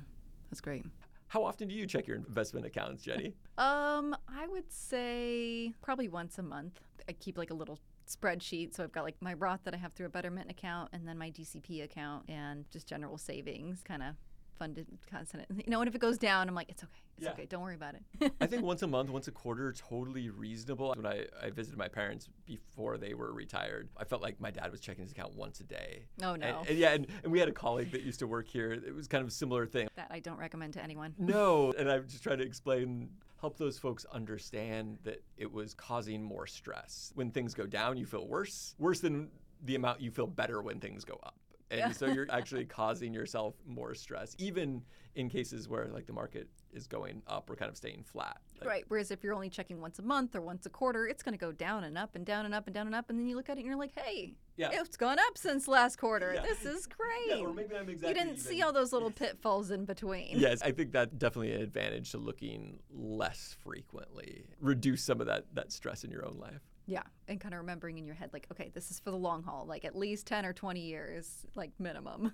that's 0.50 0.60
great. 0.60 0.84
How 1.28 1.44
often 1.44 1.68
do 1.68 1.74
you 1.74 1.86
check 1.86 2.06
your 2.06 2.16
investment 2.16 2.64
accounts, 2.66 3.02
Jenny? 3.02 3.34
Um, 3.58 4.16
I 4.28 4.46
would 4.46 4.72
say 4.72 5.72
probably 5.82 6.06
once 6.06 6.38
a 6.38 6.44
month. 6.44 6.78
I 7.08 7.12
keep 7.12 7.36
like 7.36 7.50
a 7.50 7.54
little 7.54 7.80
spreadsheet. 8.08 8.74
So 8.74 8.82
I've 8.82 8.92
got 8.92 9.04
like 9.04 9.16
my 9.20 9.34
Roth 9.34 9.60
that 9.64 9.74
I 9.74 9.76
have 9.76 9.92
through 9.92 10.06
a 10.06 10.10
Betterment 10.10 10.50
account 10.50 10.90
and 10.92 11.06
then 11.06 11.18
my 11.18 11.30
DCP 11.30 11.82
account 11.82 12.24
and 12.28 12.64
just 12.70 12.86
general 12.86 13.18
savings 13.18 13.82
kind 13.82 14.02
of 14.02 14.14
funded 14.58 14.86
constant. 15.10 15.46
You 15.68 15.70
know, 15.72 15.80
and 15.80 15.88
if 15.88 15.94
it 15.94 16.00
goes 16.00 16.18
down, 16.18 16.48
I'm 16.48 16.54
like, 16.54 16.68
it's 16.70 16.82
okay. 16.82 16.92
It's 17.16 17.24
Yeah. 17.24 17.32
okay. 17.32 17.46
Don't 17.46 17.62
worry 17.62 17.74
about 17.74 17.94
it. 17.94 18.32
I 18.40 18.46
think 18.46 18.62
once 18.72 18.82
a 18.82 18.86
month, 18.86 19.10
once 19.10 19.28
a 19.28 19.32
quarter, 19.32 19.72
totally 19.72 20.30
reasonable. 20.30 20.94
When 20.96 21.06
I, 21.06 21.26
I 21.42 21.50
visited 21.50 21.78
my 21.78 21.88
parents 21.88 22.28
before 22.46 22.96
they 22.98 23.14
were 23.14 23.32
retired, 23.32 23.88
I 23.96 24.04
felt 24.04 24.22
like 24.22 24.40
my 24.40 24.50
dad 24.50 24.70
was 24.70 24.80
checking 24.80 25.02
his 25.02 25.12
account 25.12 25.34
once 25.34 25.60
a 25.60 25.64
day. 25.64 26.04
Oh, 26.22 26.32
And- 26.32 26.42
no. 26.42 26.64
And, 26.68 26.78
yeah, 26.78 26.92
and, 26.92 27.06
and 27.22 27.32
we 27.32 27.38
had 27.38 27.48
a 27.48 27.52
colleague 27.52 27.90
that 27.92 28.02
used 28.02 28.18
to 28.20 28.26
work 28.26 28.46
here. 28.48 28.72
It 28.72 28.94
was 28.94 29.08
kind 29.08 29.22
of 29.22 29.28
a 29.28 29.32
similar 29.32 29.66
thing. 29.66 29.88
that 29.96 30.08
I 30.10 30.20
don't 30.20 30.38
recommend 30.38 30.74
to 30.74 30.82
anyone. 30.82 31.14
No, 31.18 31.72
and 31.78 31.90
I'm 31.90 32.06
just 32.08 32.22
trying 32.22 32.38
to 32.38 32.44
explain, 32.44 33.10
help 33.40 33.58
those 33.58 33.78
folks 33.78 34.04
understand 34.12 34.98
that 35.04 35.22
it 35.36 35.52
was 35.52 35.74
causing 35.74 36.22
more 36.22 36.46
stress. 36.46 37.12
When 37.14 37.30
things 37.30 37.52
go 37.54 37.66
down, 37.66 37.96
you 37.96 38.06
feel 38.06 38.26
worse, 38.26 38.74
worse 38.78 39.00
than 39.00 39.28
the 39.64 39.74
amount 39.74 40.00
you 40.00 40.10
feel 40.10 40.26
better 40.26 40.62
when 40.62 40.78
things 40.80 41.04
go 41.04 41.18
up. 41.22 41.34
And 41.70 41.78
Yeah. 41.80 41.92
so 41.92 42.06
you're 42.06 42.26
actually 42.30 42.64
causing 42.64 43.12
yourself 43.12 43.54
more 43.66 43.94
stress, 43.94 44.34
even 44.38 44.82
in 45.14 45.28
cases 45.28 45.68
where 45.68 45.88
like 45.88 46.06
the 46.06 46.12
market 46.12 46.48
is 46.72 46.86
going 46.86 47.22
up 47.26 47.48
or 47.50 47.56
kind 47.56 47.70
of 47.70 47.76
staying 47.76 48.04
flat. 48.04 48.38
Like, 48.60 48.68
Right. 48.68 48.84
Whereas 48.88 49.10
if 49.10 49.22
you're 49.22 49.34
only 49.34 49.48
checking 49.50 49.80
once 49.80 49.98
a 49.98 50.02
month 50.02 50.34
or 50.36 50.40
once 50.40 50.66
a 50.66 50.70
quarter, 50.70 51.06
it's 51.06 51.22
going 51.22 51.32
to 51.32 51.38
go 51.38 51.50
down 51.52 51.84
and 51.84 51.96
up 51.98 52.14
and 52.14 52.24
down 52.24 52.44
and 52.44 52.54
up 52.54 52.66
and 52.66 52.74
down 52.74 52.86
and 52.86 52.94
up. 52.94 53.08
And 53.10 53.18
then 53.18 53.26
you 53.26 53.36
look 53.36 53.48
at 53.48 53.56
it 53.56 53.60
and 53.60 53.66
you're 53.66 53.76
like, 53.76 53.92
hey, 53.96 54.34
Yeah. 54.56 54.70
it's 54.72 54.96
gone 54.96 55.18
up 55.18 55.36
since 55.36 55.66
last 55.68 55.96
quarter. 55.96 56.32
Yeah. 56.34 56.42
This 56.42 56.64
is 56.64 56.86
great. 56.86 57.08
Yeah, 57.28 57.36
or 57.46 57.52
maybe 57.52 57.74
I'm 57.76 57.88
exactly 57.88 58.08
you 58.08 58.14
didn't 58.14 58.38
see 58.40 58.62
all 58.62 58.72
those 58.72 58.92
little 58.92 59.10
pitfalls 59.22 59.70
in 59.70 59.84
between. 59.84 60.38
Yes, 60.38 60.62
I 60.62 60.70
think 60.72 60.92
that's 60.92 61.12
definitely 61.14 61.52
an 61.52 61.60
advantage 61.62 62.12
to 62.12 62.18
looking 62.18 62.78
less 62.90 63.56
frequently. 63.62 64.44
Reduce 64.60 65.02
some 65.02 65.20
of 65.20 65.26
that 65.26 65.46
that 65.54 65.72
stress 65.72 66.04
in 66.04 66.10
your 66.10 66.24
own 66.24 66.38
life. 66.38 66.62
Yeah, 66.88 67.02
and 67.28 67.38
kind 67.38 67.52
of 67.52 67.60
remembering 67.60 67.98
in 67.98 68.06
your 68.06 68.14
head, 68.14 68.30
like, 68.32 68.46
okay, 68.50 68.70
this 68.72 68.90
is 68.90 68.98
for 68.98 69.10
the 69.10 69.16
long 69.16 69.42
haul, 69.42 69.66
like 69.68 69.84
at 69.84 69.94
least 69.94 70.26
10 70.26 70.46
or 70.46 70.54
20 70.54 70.80
years, 70.80 71.44
like 71.54 71.70
minimum. 71.78 72.32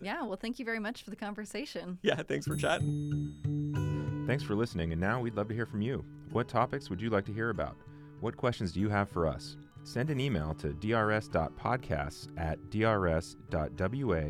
Yeah, 0.00 0.22
well, 0.22 0.36
thank 0.36 0.60
you 0.60 0.64
very 0.64 0.78
much 0.78 1.02
for 1.02 1.10
the 1.10 1.16
conversation. 1.16 1.98
Yeah, 2.02 2.22
thanks 2.22 2.46
for 2.46 2.56
chatting. 2.56 4.24
Thanks 4.26 4.44
for 4.44 4.54
listening, 4.54 4.92
and 4.92 5.00
now 5.00 5.20
we'd 5.20 5.34
love 5.34 5.48
to 5.48 5.54
hear 5.54 5.66
from 5.66 5.82
you. 5.82 6.04
What 6.30 6.48
topics 6.48 6.90
would 6.90 7.00
you 7.00 7.10
like 7.10 7.24
to 7.26 7.32
hear 7.32 7.50
about? 7.50 7.76
What 8.20 8.36
questions 8.36 8.72
do 8.72 8.78
you 8.80 8.88
have 8.88 9.08
for 9.08 9.26
us? 9.26 9.56
Send 9.82 10.10
an 10.10 10.20
email 10.20 10.54
to 10.54 10.72
drs.podcasts 10.74 12.28
at 12.38 12.58
drs.wa.gov. 12.70 14.26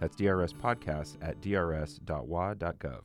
That's 0.00 0.16
drspodcasts 0.16 1.16
at 1.22 1.40
drs.wa.gov. 1.40 3.00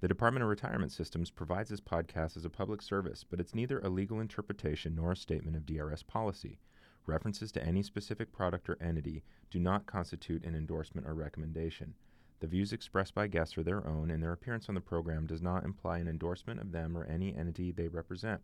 The 0.00 0.06
Department 0.06 0.44
of 0.44 0.48
Retirement 0.48 0.92
Systems 0.92 1.32
provides 1.32 1.70
this 1.70 1.80
podcast 1.80 2.36
as 2.36 2.44
a 2.44 2.50
public 2.50 2.82
service, 2.82 3.24
but 3.24 3.40
it's 3.40 3.52
neither 3.52 3.80
a 3.80 3.88
legal 3.88 4.20
interpretation 4.20 4.94
nor 4.94 5.10
a 5.10 5.16
statement 5.16 5.56
of 5.56 5.66
DRS 5.66 6.04
policy. 6.04 6.60
References 7.04 7.50
to 7.50 7.66
any 7.66 7.82
specific 7.82 8.30
product 8.30 8.68
or 8.68 8.80
entity 8.80 9.24
do 9.50 9.58
not 9.58 9.86
constitute 9.86 10.44
an 10.44 10.54
endorsement 10.54 11.04
or 11.04 11.14
recommendation. 11.14 11.94
The 12.38 12.46
views 12.46 12.72
expressed 12.72 13.12
by 13.12 13.26
guests 13.26 13.58
are 13.58 13.64
their 13.64 13.84
own, 13.88 14.12
and 14.12 14.22
their 14.22 14.30
appearance 14.30 14.68
on 14.68 14.76
the 14.76 14.80
program 14.80 15.26
does 15.26 15.42
not 15.42 15.64
imply 15.64 15.98
an 15.98 16.06
endorsement 16.06 16.60
of 16.60 16.70
them 16.70 16.96
or 16.96 17.04
any 17.06 17.34
entity 17.34 17.72
they 17.72 17.88
represent. 17.88 18.40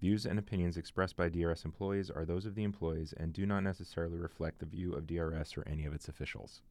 Views 0.00 0.24
and 0.24 0.38
opinions 0.38 0.78
expressed 0.78 1.16
by 1.16 1.28
DRS 1.28 1.66
employees 1.66 2.10
are 2.10 2.24
those 2.24 2.46
of 2.46 2.54
the 2.54 2.64
employees 2.64 3.12
and 3.12 3.34
do 3.34 3.44
not 3.44 3.62
necessarily 3.62 4.16
reflect 4.16 4.58
the 4.58 4.64
view 4.64 4.94
of 4.94 5.06
DRS 5.06 5.54
or 5.58 5.68
any 5.68 5.84
of 5.84 5.92
its 5.92 6.08
officials. 6.08 6.62